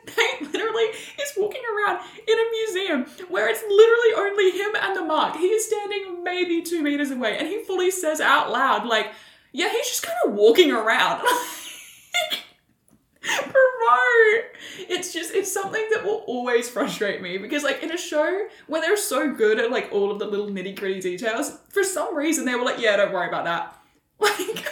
[0.05, 5.03] they literally is walking around in a museum where it's literally only him and the
[5.05, 5.35] mark.
[5.37, 9.11] He is standing maybe two meters away, and he fully says out loud, like,
[9.51, 11.21] "Yeah, he's just kind of walking around."
[13.21, 13.97] Bro,
[14.89, 18.81] it's just it's something that will always frustrate me because, like, in a show where
[18.81, 22.45] they're so good at like all of the little nitty gritty details, for some reason
[22.45, 23.77] they were like, "Yeah, don't worry about that."
[24.21, 24.65] Like,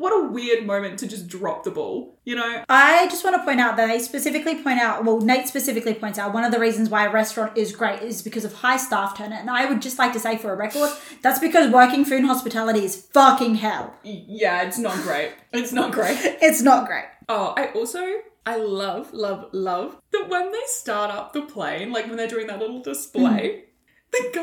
[0.00, 2.64] what a weird moment to just drop the ball, you know?
[2.70, 6.18] I just want to point out that they specifically point out, well, Nate specifically points
[6.18, 9.16] out one of the reasons why a restaurant is great is because of high staff
[9.16, 9.40] turnover.
[9.40, 10.90] And I would just like to say for a record,
[11.22, 13.94] that's because working food and hospitality is fucking hell.
[14.02, 15.32] Yeah, it's not great.
[15.52, 16.18] It's not great.
[16.42, 17.04] It's not great.
[17.28, 18.00] Oh, I also
[18.46, 22.46] I love, love, love that when they start up the plane, like when they're doing
[22.46, 23.64] that little display,
[24.12, 24.42] the guy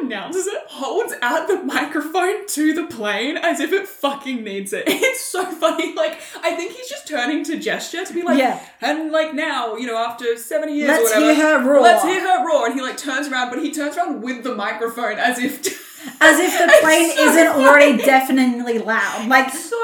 [0.00, 4.72] who announces it holds out the microphone to the plane as if it fucking needs
[4.74, 4.84] it.
[4.88, 5.94] It's so funny.
[5.94, 8.60] Like, I think he's just turning to gesture to be like, Yeah.
[8.82, 11.82] and like now, you know, after 70 years Let's or whatever, hear her roar.
[11.82, 12.66] Let's hear her roar.
[12.66, 15.60] And he like turns around, but he turns around with the microphone as if
[16.20, 17.64] As if the It's plane so isn't funny.
[17.66, 19.28] already deafeningly loud.
[19.28, 19.76] Like, so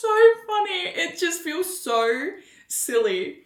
[0.00, 0.14] so
[0.46, 0.80] funny.
[1.02, 2.30] It just feels so
[2.66, 3.40] silly.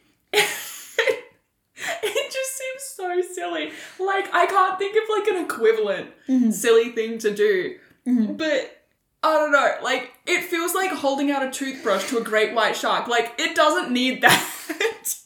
[2.03, 3.73] it just seems so silly.
[3.99, 6.51] Like I can't think of like an equivalent mm-hmm.
[6.51, 7.77] silly thing to do.
[8.07, 8.35] Mm-hmm.
[8.35, 8.85] But
[9.23, 9.75] I don't know.
[9.83, 13.09] Like it feels like holding out a toothbrush to a great white shark.
[13.09, 14.49] Like it doesn't need that.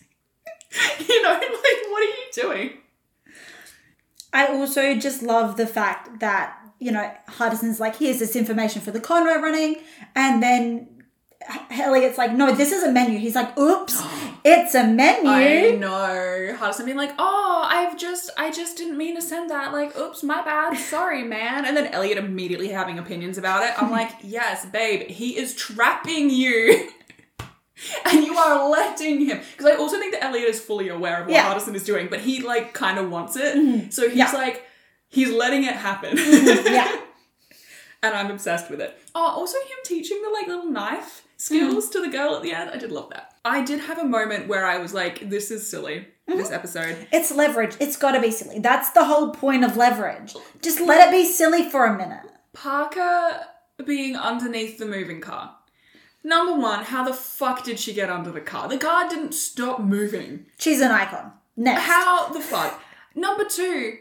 [0.99, 2.71] you know, like what are you doing?
[4.33, 8.91] I also just love the fact that, you know, Hardison's like, here's this information for
[8.91, 9.77] the con we're running.
[10.15, 10.89] And then
[11.71, 13.19] Elliot's like, no, this is a menu.
[13.19, 13.99] He's like, oops,
[14.49, 15.29] it's a menu.
[15.29, 16.57] I know.
[16.59, 19.73] Hardison being like, oh, I've just, I just didn't mean to send that.
[19.73, 20.77] Like, oops, my bad.
[20.79, 21.65] Sorry, man.
[21.65, 23.75] And then Elliot immediately having opinions about it.
[23.81, 26.91] I'm like, yes, babe, he is trapping you.
[28.07, 29.41] and you are letting him.
[29.53, 31.53] Because I also think that Elliot is fully aware of what Yeah.
[31.53, 33.57] Hardison is doing, but he, like, kind of wants it.
[33.57, 33.91] Mm-hmm.
[33.91, 34.31] So he's Yeah.
[34.33, 34.63] like,
[35.09, 36.17] he's letting it happen.
[36.17, 36.73] Mm-hmm.
[36.73, 37.01] yeah.
[38.07, 38.99] And I'm obsessed with it.
[39.15, 41.93] Oh, also him teaching the like little knife skills mm.
[41.93, 42.71] to the girl at the end.
[42.71, 43.35] I did love that.
[43.45, 46.37] I did have a moment where I was like, this is silly, mm-hmm.
[46.37, 46.97] this episode.
[47.13, 47.77] It's leverage.
[47.81, 48.59] It's got to be silly.
[48.59, 50.35] That's the whole point of leverage.
[50.63, 52.31] Just let it be silly for a minute.
[52.53, 53.41] Parker
[53.85, 55.57] being underneath the moving car.
[56.25, 58.69] Number one, how the fuck did she get under the car?
[58.69, 60.47] The car didn't stop moving.
[60.59, 61.33] She's an icon.
[61.57, 61.83] Next.
[61.83, 62.83] How the fuck?
[63.15, 63.99] Number two,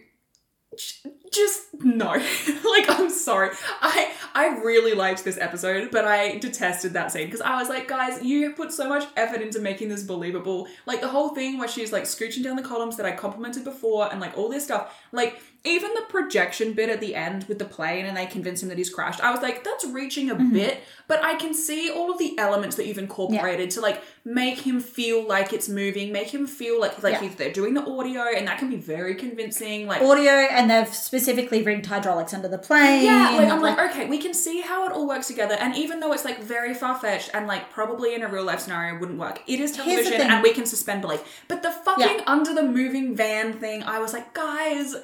[1.36, 2.08] just no.
[2.08, 3.50] like I'm sorry.
[3.82, 7.88] I I really liked this episode, but I detested that scene because I was like,
[7.88, 10.68] guys, you have put so much effort into making this believable.
[10.86, 14.12] Like the whole thing where she's like scooching down the columns that I complimented before,
[14.12, 14.94] and like all this stuff.
[15.12, 18.70] Like even the projection bit at the end with the plane, and they convince him
[18.70, 19.20] that he's crashed.
[19.22, 20.54] I was like, that's reaching a mm-hmm.
[20.54, 24.60] bit, but I can see all of the elements that you've incorporated to like make
[24.60, 27.30] him feel like it's moving, make him feel like like Yeah.
[27.36, 29.88] they're doing the audio, and that can be very convincing.
[29.88, 33.04] Like Audio, and they've specifically rigged hydraulics under the plane.
[33.06, 36.00] yeah, like I'm like, okay, we can see how it all works together, and even
[36.00, 39.20] though it's like very far fetched and like probably in a real life scenario wouldn't
[39.20, 41.22] work, it is television and we can suspend belief.
[41.48, 42.24] But the fucking Yeah.
[42.28, 44.96] under the moving van thing, I was like, guys,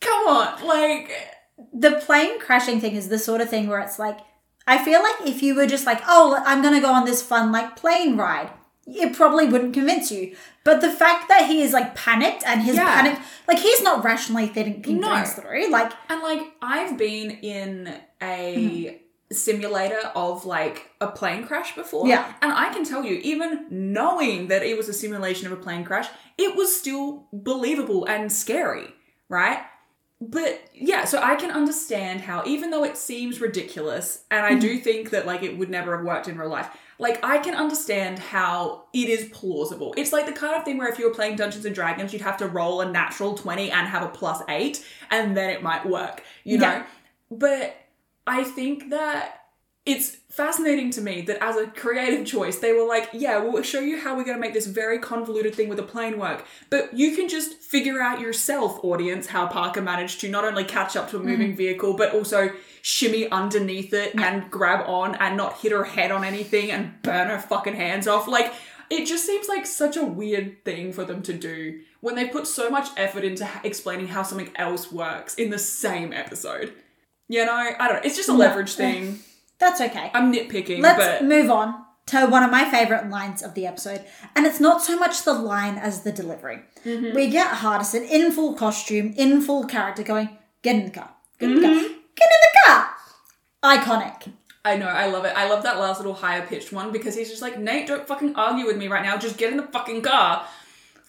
[0.00, 1.10] come on, like.
[1.74, 4.18] the plane crashing thing is the sort of thing where it's like
[4.66, 7.52] I feel like if you were just like, oh, I'm gonna go on this fun
[7.52, 8.50] like plane ride,
[8.86, 10.36] it probably wouldn't convince you.
[10.64, 13.02] But the fact that he is like panicked and his Yeah.
[13.02, 13.18] panic,
[13.48, 15.14] like he's not rationally thinking No.
[15.14, 15.70] things through.
[15.70, 18.96] Like, And like I've been in a mm-hmm.
[19.34, 22.06] simulator of like a plane crash before.
[22.08, 22.32] Yeah.
[22.42, 25.84] And I can tell you, even knowing that it was a simulation of a plane
[25.84, 28.88] crash, it was still believable and scary,
[29.28, 29.60] right?
[30.20, 34.74] But yeah, so I can understand how, even though it seems ridiculous, and I do
[34.74, 34.82] mm-hmm.
[34.82, 36.68] think that like it would never have worked in real life,
[36.98, 39.94] like I can understand how it is plausible.
[39.96, 42.20] It's like the kind of thing where if you were playing Dungeons and Dragons, you'd
[42.20, 45.86] have to roll a natural 20 and have a plus eight, and then it might
[45.86, 46.68] work, you know?
[46.68, 46.86] Yeah.
[47.30, 47.76] But
[48.26, 49.39] I think that
[49.86, 53.80] it's fascinating to me that as a creative choice, they were like, yeah, we'll show
[53.80, 56.44] you how we're going to make this very convoluted thing with a plane work.
[56.68, 60.96] But you can just figure out yourself, audience, how Parker managed to not only catch
[60.96, 61.56] up to a moving mm.
[61.56, 62.52] vehicle, but also
[62.82, 67.28] shimmy underneath it and grab on and not hit her head on anything and burn
[67.28, 68.28] her fucking hands off.
[68.28, 68.52] Like,
[68.90, 72.46] it just seems like such a weird thing for them to do when they put
[72.46, 76.74] so much effort into explaining how something else works in the same episode.
[77.28, 78.00] You know, I don't know.
[78.04, 79.20] It's just a leverage thing.
[79.60, 80.10] That's okay.
[80.14, 84.04] I'm nitpicking, Let's but move on to one of my favorite lines of the episode.
[84.34, 86.60] And it's not so much the line as the delivery.
[86.84, 87.14] Mm-hmm.
[87.14, 91.10] We get Hardison in full costume, in full character, going, get in the car.
[91.38, 91.70] Get in the car.
[91.70, 91.94] Mm-hmm.
[92.16, 92.90] Get in the car.
[93.62, 94.32] Iconic.
[94.64, 95.32] I know, I love it.
[95.36, 98.34] I love that last little higher pitched one because he's just like, Nate, don't fucking
[98.34, 99.16] argue with me right now.
[99.16, 100.46] Just get in the fucking car.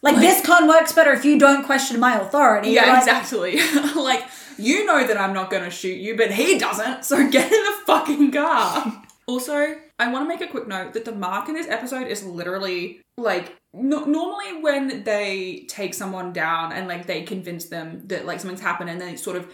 [0.02, 2.70] Like, this con works better if you don't question my authority.
[2.70, 3.60] Yeah, Like, exactly.
[3.96, 4.24] like,
[4.58, 7.78] you know that I'm not gonna shoot you, but he doesn't, so get in the
[7.86, 9.04] fucking car.
[9.28, 12.26] Also, I want to make a quick note that the mark in this episode is
[12.26, 18.26] literally like no- normally when they take someone down and like they convince them that
[18.26, 19.50] like something's happened and then sort of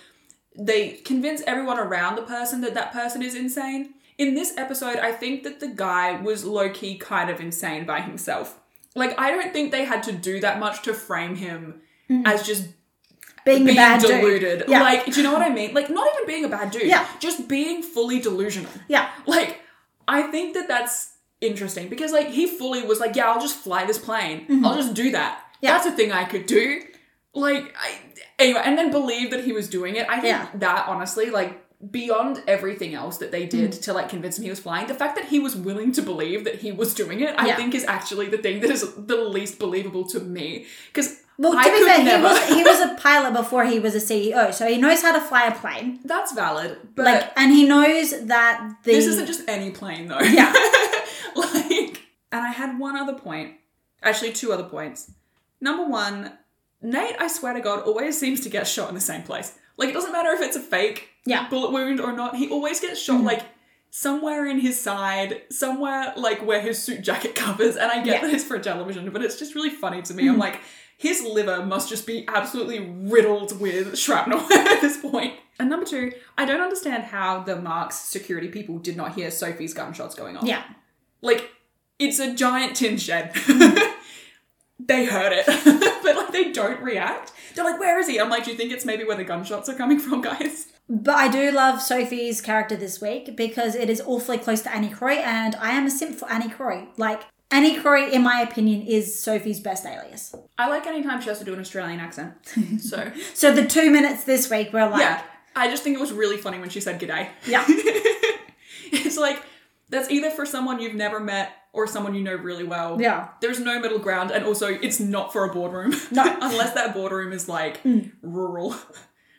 [0.57, 3.93] they convince everyone around the person that that person is insane.
[4.17, 8.01] In this episode, I think that the guy was low key kind of insane by
[8.01, 8.59] himself.
[8.95, 12.25] Like, I don't think they had to do that much to frame him mm-hmm.
[12.25, 12.69] as just
[13.47, 14.09] Being, a being bad dude.
[14.11, 14.63] deluded.
[14.67, 14.81] Yeah.
[14.81, 15.73] Like, do you know what I mean?
[15.73, 16.83] Like, not even being a bad dude.
[16.83, 17.07] Yeah.
[17.19, 18.71] Just being fully delusional.
[18.87, 19.09] Yeah.
[19.25, 19.59] Like,
[20.07, 23.85] I think that that's interesting because, like, he fully was like, yeah, I'll just fly
[23.85, 24.45] this plane.
[24.65, 25.33] I'll just do that.
[25.39, 25.65] Mm-hmm.
[25.65, 25.71] Yeah.
[25.73, 26.81] That's a thing I could do.
[27.33, 27.99] Like, I,
[28.39, 30.07] anyway, and then believe that he was doing it.
[30.09, 30.47] I think Yeah.
[30.55, 33.81] that, honestly, like, beyond everything else that they did Mm.
[33.83, 36.43] to like convince him he was flying, the fact that he was willing to believe
[36.45, 37.55] that he was doing it, I Yeah.
[37.55, 40.65] think is actually the thing that is the least believable to me.
[40.91, 42.27] Because Well, to I be fair, never.
[42.27, 45.13] he was he was a pilot before he was a CEO, so he knows how
[45.13, 45.99] to fly a plane.
[46.03, 50.19] That's valid, but Like, and he knows that the this isn't just any plane though.
[50.19, 50.51] Yeah.
[51.35, 53.53] like, and I had one other point.
[54.01, 55.11] Actually, two other points.
[55.61, 56.31] Number one,
[56.81, 59.57] Nate, I swear to God, always seems to get shot in the same place.
[59.77, 61.47] Like, it doesn't matter if it's a fake Yeah.
[61.49, 62.35] bullet wound or not.
[62.35, 63.25] He always gets shot mm-hmm.
[63.25, 63.43] like
[63.89, 67.75] somewhere in his side, somewhere like where his suit jacket covers.
[67.75, 68.27] And I get Yeah.
[68.27, 70.23] that it's for television, but it's just really funny to me.
[70.23, 70.41] I'm mm-hmm.
[70.41, 70.59] like,
[70.97, 75.35] his liver must just be absolutely riddled with shrapnel at this point.
[75.59, 79.73] And number two, I don't understand how the Marks security people did not hear Sophie's
[79.73, 80.43] gunshots going off.
[80.43, 80.63] yeah.
[81.21, 81.51] Like,
[81.99, 83.33] it's a giant tin shed.
[84.79, 85.45] they heard it,
[86.03, 87.31] but like they don't react.
[87.55, 89.67] They're like, "Where is he?" I'm like, "Do you think it's maybe where the gunshots
[89.69, 94.01] are coming from, guys?" But I do love Sophie's character this week because it is
[94.05, 96.87] awfully close to Annie Croy, and I am a simp for Annie Croy.
[96.95, 100.35] Like Annie Croy, in my opinion, is Sophie's best alias.
[100.57, 102.33] I like anytime she has to do an Australian accent.
[102.79, 105.23] So So the two minutes this week were like, yeah,
[105.55, 109.41] I just think it was really funny when she said "g'day." yeah, it's like
[109.89, 112.99] that's either for someone you've never met or someone you know really well.
[112.99, 113.29] yeah.
[113.39, 115.93] There's no middle ground, and also it's not for a boardroom.
[116.11, 116.23] No.
[116.41, 118.11] unless that boardroom is like mm.
[118.21, 118.75] rural,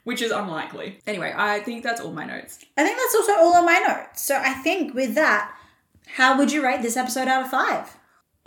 [0.04, 1.00] which is unlikely.
[1.06, 2.64] Anyway, I think that's all my notes.
[2.76, 4.22] I think that's also all on my notes.
[4.22, 5.54] So I think with that,
[6.06, 7.97] how would you rate this episode out of five?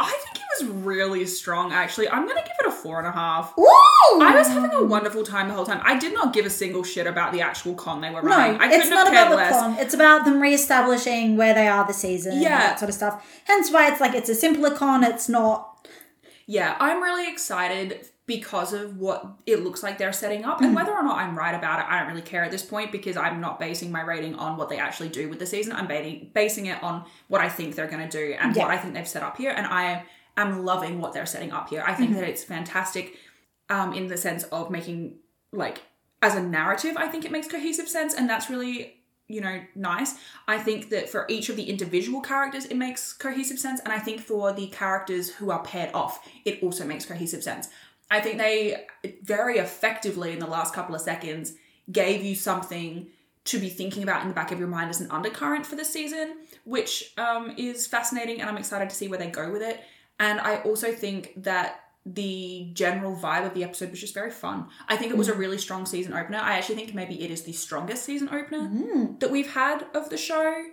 [0.03, 1.71] I think it was really strong.
[1.71, 3.53] Actually, I'm gonna give it a four and a half.
[3.57, 3.65] Woo!
[3.67, 5.81] I was having a wonderful time the whole time.
[5.83, 8.59] I did not give a single shit about the actual con they were no, running.
[8.59, 9.59] I it's not have cared about the less.
[9.61, 9.77] con.
[9.79, 12.57] It's about them reestablishing where they are the season, and Yeah.
[12.59, 13.25] that sort of stuff.
[13.45, 15.03] Hence why it's like it's a simpler con.
[15.03, 15.87] It's not.
[16.47, 18.07] Yeah, I'm really excited
[18.37, 20.55] because of what it looks like they're setting up.
[20.55, 20.65] Mm-hmm.
[20.67, 22.89] And whether or not I'm right about it, I don't really care at this point
[22.89, 25.73] because I'm not basing my rating on what they actually do with the season.
[25.73, 28.63] I'm basing, it on what I think they're going to do and Yeah.
[28.63, 29.51] what I think they've set up here.
[29.51, 30.05] And I
[30.37, 31.81] am loving what they're setting up here.
[31.85, 31.97] I Mm-hmm.
[32.01, 33.17] think that it's fantastic
[33.69, 35.15] um, in the sense of making,
[35.51, 35.81] like,
[36.21, 38.13] as a narrative, I think it makes cohesive sense.
[38.13, 40.15] And that's really you know, nice.
[40.45, 43.79] I think that for each of the individual characters, it makes cohesive sense.
[43.79, 47.69] And I think for the characters who are paired off, it also makes cohesive sense.
[48.11, 48.85] I think they
[49.23, 51.53] very effectively in the last couple of seconds
[51.91, 53.07] gave you something
[53.45, 55.91] to be thinking about in the back of your mind as an undercurrent for this
[55.91, 56.35] season,
[56.65, 59.79] which um, is fascinating and I'm excited to see where they go with it.
[60.19, 64.67] And I also think that the general vibe of the episode was just very fun.
[64.89, 66.39] I think it was a really strong season opener.
[66.39, 70.17] I actually think maybe it is the strongest season opener that we've had of the
[70.17, 70.65] show.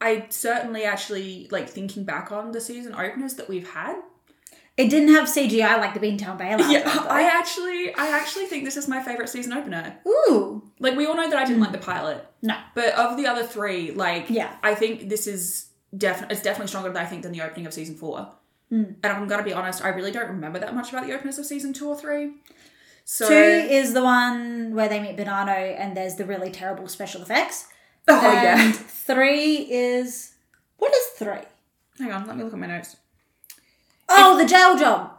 [0.00, 3.96] I certainly actually like thinking back on the season openers that we've had.
[4.76, 6.70] It didn't have CGI like the Beantown Bailout.
[6.70, 7.08] Yeah, though.
[7.08, 9.98] I actually I actually think this is my favorite season opener.
[10.06, 11.62] Ooh, Like we all know that I didn't hmm.
[11.62, 12.26] like the pilot.
[12.42, 12.56] no.
[12.74, 14.54] But of the other three, like Yeah.
[14.62, 17.72] I think this is definitely it's definitely stronger than I think than the opening of
[17.72, 18.30] season four.
[18.68, 18.84] Hmm.
[19.02, 21.46] And I'm gonna be honest, I really don't remember that much about the openers of
[21.46, 22.34] season two or three.
[23.06, 27.22] So Two is the one where they meet Bonanno and there's the really terrible special
[27.22, 27.68] effects.
[28.08, 28.72] oh and yeah.
[28.72, 30.34] three is
[30.76, 31.46] what is three?
[31.98, 32.96] Hang on, let me look at my notes.
[34.08, 35.12] Oh, the jail job.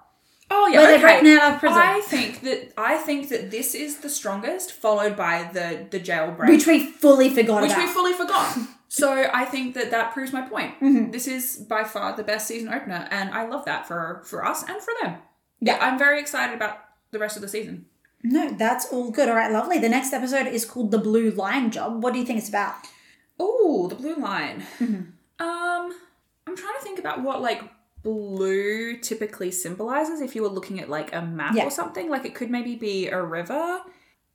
[0.50, 1.20] Oh yeah, Where they're okay.
[1.22, 1.78] breaking out of prison.
[1.78, 6.48] I think that I think that this is the strongest, followed by the the jailbreak,
[6.48, 7.86] Which we fully forgot which about.
[7.86, 8.58] we fully forgot.
[8.88, 10.76] so I think that that proves my point.
[10.80, 11.12] Mm-hmm.
[11.12, 14.64] This is by far the best season opener, and I love that for for us
[14.64, 15.18] and for them.
[15.60, 15.78] Yeah.
[15.82, 16.78] I'm very excited about
[17.12, 17.86] the rest of the season.
[18.24, 19.28] no, that's all good.
[19.28, 19.80] All right, lovely.
[19.80, 22.02] The next episode is called The Blue Line Job.
[22.02, 22.76] What do you think it's about?
[23.40, 24.64] Oh, the blue line.
[24.80, 25.02] Mm-hmm.
[25.46, 25.94] Um,
[26.48, 27.62] I'm trying to think about what like
[28.08, 30.22] blue typically symbolizes.
[30.22, 31.66] If you were looking at like a map Yeah.
[31.66, 33.82] or something, like it could maybe be a river.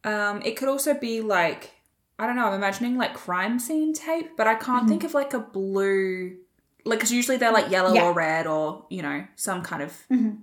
[0.05, 1.70] Um, it could also be like
[2.18, 2.47] I don't know.
[2.47, 6.37] I'm imagining like crime scene tape, but I can't think of like a blue.
[6.85, 7.97] Like, because usually they're like yellow Mm-hmm.
[7.97, 8.09] Yeah.
[8.09, 10.39] or red or you know some kind of Mhm.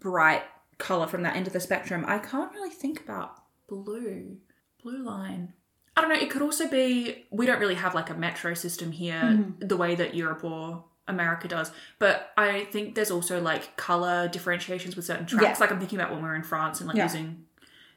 [0.00, 0.42] bright
[0.78, 2.04] color from that end of the spectrum.
[2.08, 3.36] I can't really think about
[3.68, 4.38] blue.
[4.82, 5.52] Blue line.
[5.96, 6.16] I don't know.
[6.16, 9.66] It could also be we don't really have like a metro system here Mm-hmm.
[9.68, 11.70] the way that Europe or America does.
[11.98, 15.58] But I think there's also like color differentiations with certain tracks.
[15.58, 15.60] Yeah.
[15.60, 17.04] Like I'm thinking about when we were in France and like Yeah.
[17.04, 17.44] using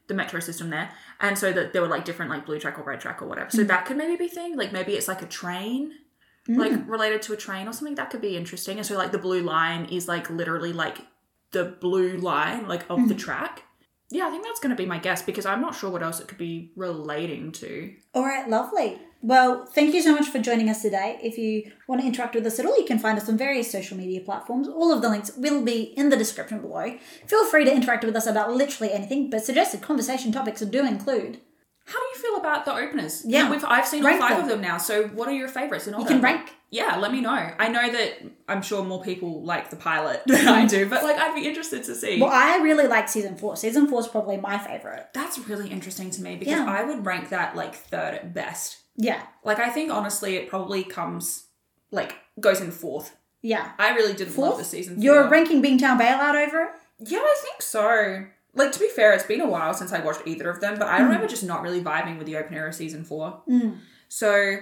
[0.07, 0.89] the metro system there,
[1.19, 3.49] and so that there were like different like blue track or red track or whatever.
[3.49, 3.67] So Mm-hmm.
[3.67, 4.55] that could maybe be a thing.
[4.55, 5.93] Like maybe it's like a train.
[6.47, 6.57] Mm.
[6.57, 8.77] Like related to a train or something that could be interesting.
[8.77, 10.99] And so like the blue line is like literally like
[11.51, 13.07] the blue line like of Mm.
[13.07, 13.63] the track.
[14.11, 16.19] Yeah, I think that's going to be my guess because I'm not sure what else
[16.19, 17.95] it could be relating to.
[18.13, 18.99] All right, lovely.
[19.21, 21.19] Well, thank you so much for joining us today.
[21.23, 23.71] If you want to interact with us at all, you can find us on various
[23.71, 24.67] social media platforms.
[24.67, 26.97] All of the links will be in the description below.
[27.25, 31.39] Feel free to interact with us about literally anything, but suggested conversation topics do include.
[31.87, 33.23] How do you feel about the openers?
[33.25, 33.49] Yeah.
[33.49, 34.45] we've I've seen Rank all five them.
[34.45, 34.77] of them now.
[34.79, 35.85] So what are your favorites?
[35.85, 36.51] And all You can rank.
[36.71, 37.51] Yeah, let me know.
[37.59, 40.69] I know that I'm sure more people like the pilot than I mm.
[40.69, 42.19] do, but like I'd be interested to see.
[42.19, 43.55] Well, I really like season four.
[43.55, 45.09] Season four is probably my favorite.
[45.13, 46.65] That's really interesting to me because Yeah.
[46.67, 48.77] I would rank that like third at best.
[48.97, 51.47] Yeah, Like I think honestly, it probably comes
[51.91, 53.15] like goes in fourth.
[53.41, 53.71] yeah.
[53.77, 54.57] I really didn't love Fourth?
[54.59, 55.01] the season.
[55.01, 55.31] You're four.
[55.31, 56.69] ranking Beantown Bailout over it?
[56.99, 58.25] Yeah, I think so.
[58.53, 60.87] Like to be fair, it's been a while since I watched either of them, but
[60.87, 60.91] Mm.
[60.91, 63.41] I remember just not really vibing with the opener of season four.
[64.07, 64.57] So,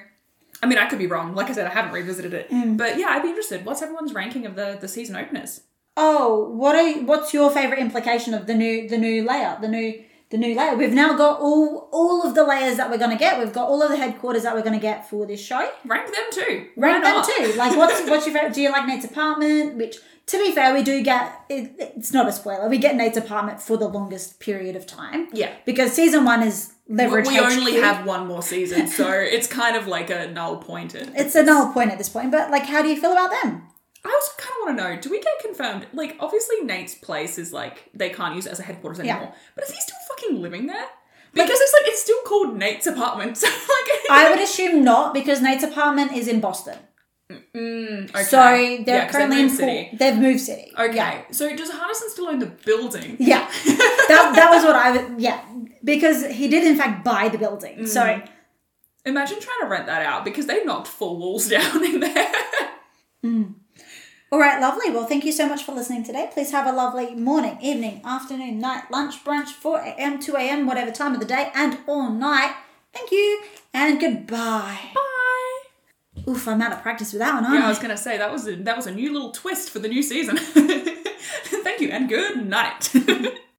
[0.61, 1.35] I mean, I could be wrong.
[1.35, 2.77] Like I said, I haven't revisited it, Mm.
[2.77, 3.65] but yeah, I'd be interested.
[3.65, 5.61] What's everyone's ranking of the the season openers?
[5.95, 10.03] Oh, what are what's your favorite implication of the new the new layout, the new
[10.33, 10.75] the new layer?
[10.75, 13.39] We've now got all all of the layers that we're going to get.
[13.39, 15.69] We've got all of the headquarters that we're going to get for this show.
[15.85, 16.69] Rank them too.
[16.75, 17.53] Rank them too.
[17.55, 18.53] Like, what's what's your favorite?
[18.53, 19.77] Do you like Nate's apartment?
[19.77, 21.39] Which, to be fair, we do get.
[21.49, 22.67] It, it's not a spoiler.
[22.67, 25.27] We get Nate's apartment for the longest period of time.
[25.33, 25.53] Yeah.
[25.65, 27.27] because season one is leverage.
[27.27, 31.11] we only have one more season, so it's kind of like a null pointed.
[31.15, 32.31] It's a null point at this point.
[32.31, 33.67] But like, how do you feel about them?
[34.05, 35.87] I also kind of want to know: Do we get confirmed?
[35.93, 39.15] Like, obviously, Nate's place is like they can't use it as a headquarters Yeah.
[39.17, 39.33] anymore.
[39.55, 40.85] But is he still fucking living there?
[41.33, 43.37] Because it's like it's still called Nate's apartment.
[43.43, 46.77] So like, I would assume not because Nate's apartment is in Boston.
[47.31, 48.23] Okay.
[48.23, 49.89] So they're Yeah, 'cause they currently in moved city.
[49.97, 50.71] They've moved city.
[50.77, 51.21] Okay, Yeah.
[51.31, 53.15] so does Hardison still own the building?
[53.19, 53.49] Yeah.
[53.65, 55.19] that, that was what I would.
[55.19, 55.41] Yeah.
[55.83, 57.87] Because he did, in fact, buy the building.
[57.87, 58.29] So, Mm.
[59.05, 62.31] Imagine trying to rent that out because they knocked four walls down in there.
[64.33, 64.89] All right, lovely.
[64.89, 66.27] Well, thank you so much for listening today.
[66.33, 70.89] Please have a lovely morning, evening, afternoon, night, lunch, brunch, 4 a.m., 2 a.m., whatever
[70.89, 72.55] time of the day, and all night.
[72.93, 73.43] Thank you
[73.75, 74.79] and goodbye.
[74.95, 76.23] Bye.
[76.27, 78.31] Oof, I'm out of practice with that one, aren't Yeah, I was gonna say that
[78.31, 80.37] was a, that was a new little twist for the new season.
[80.37, 82.91] Thank you and good night.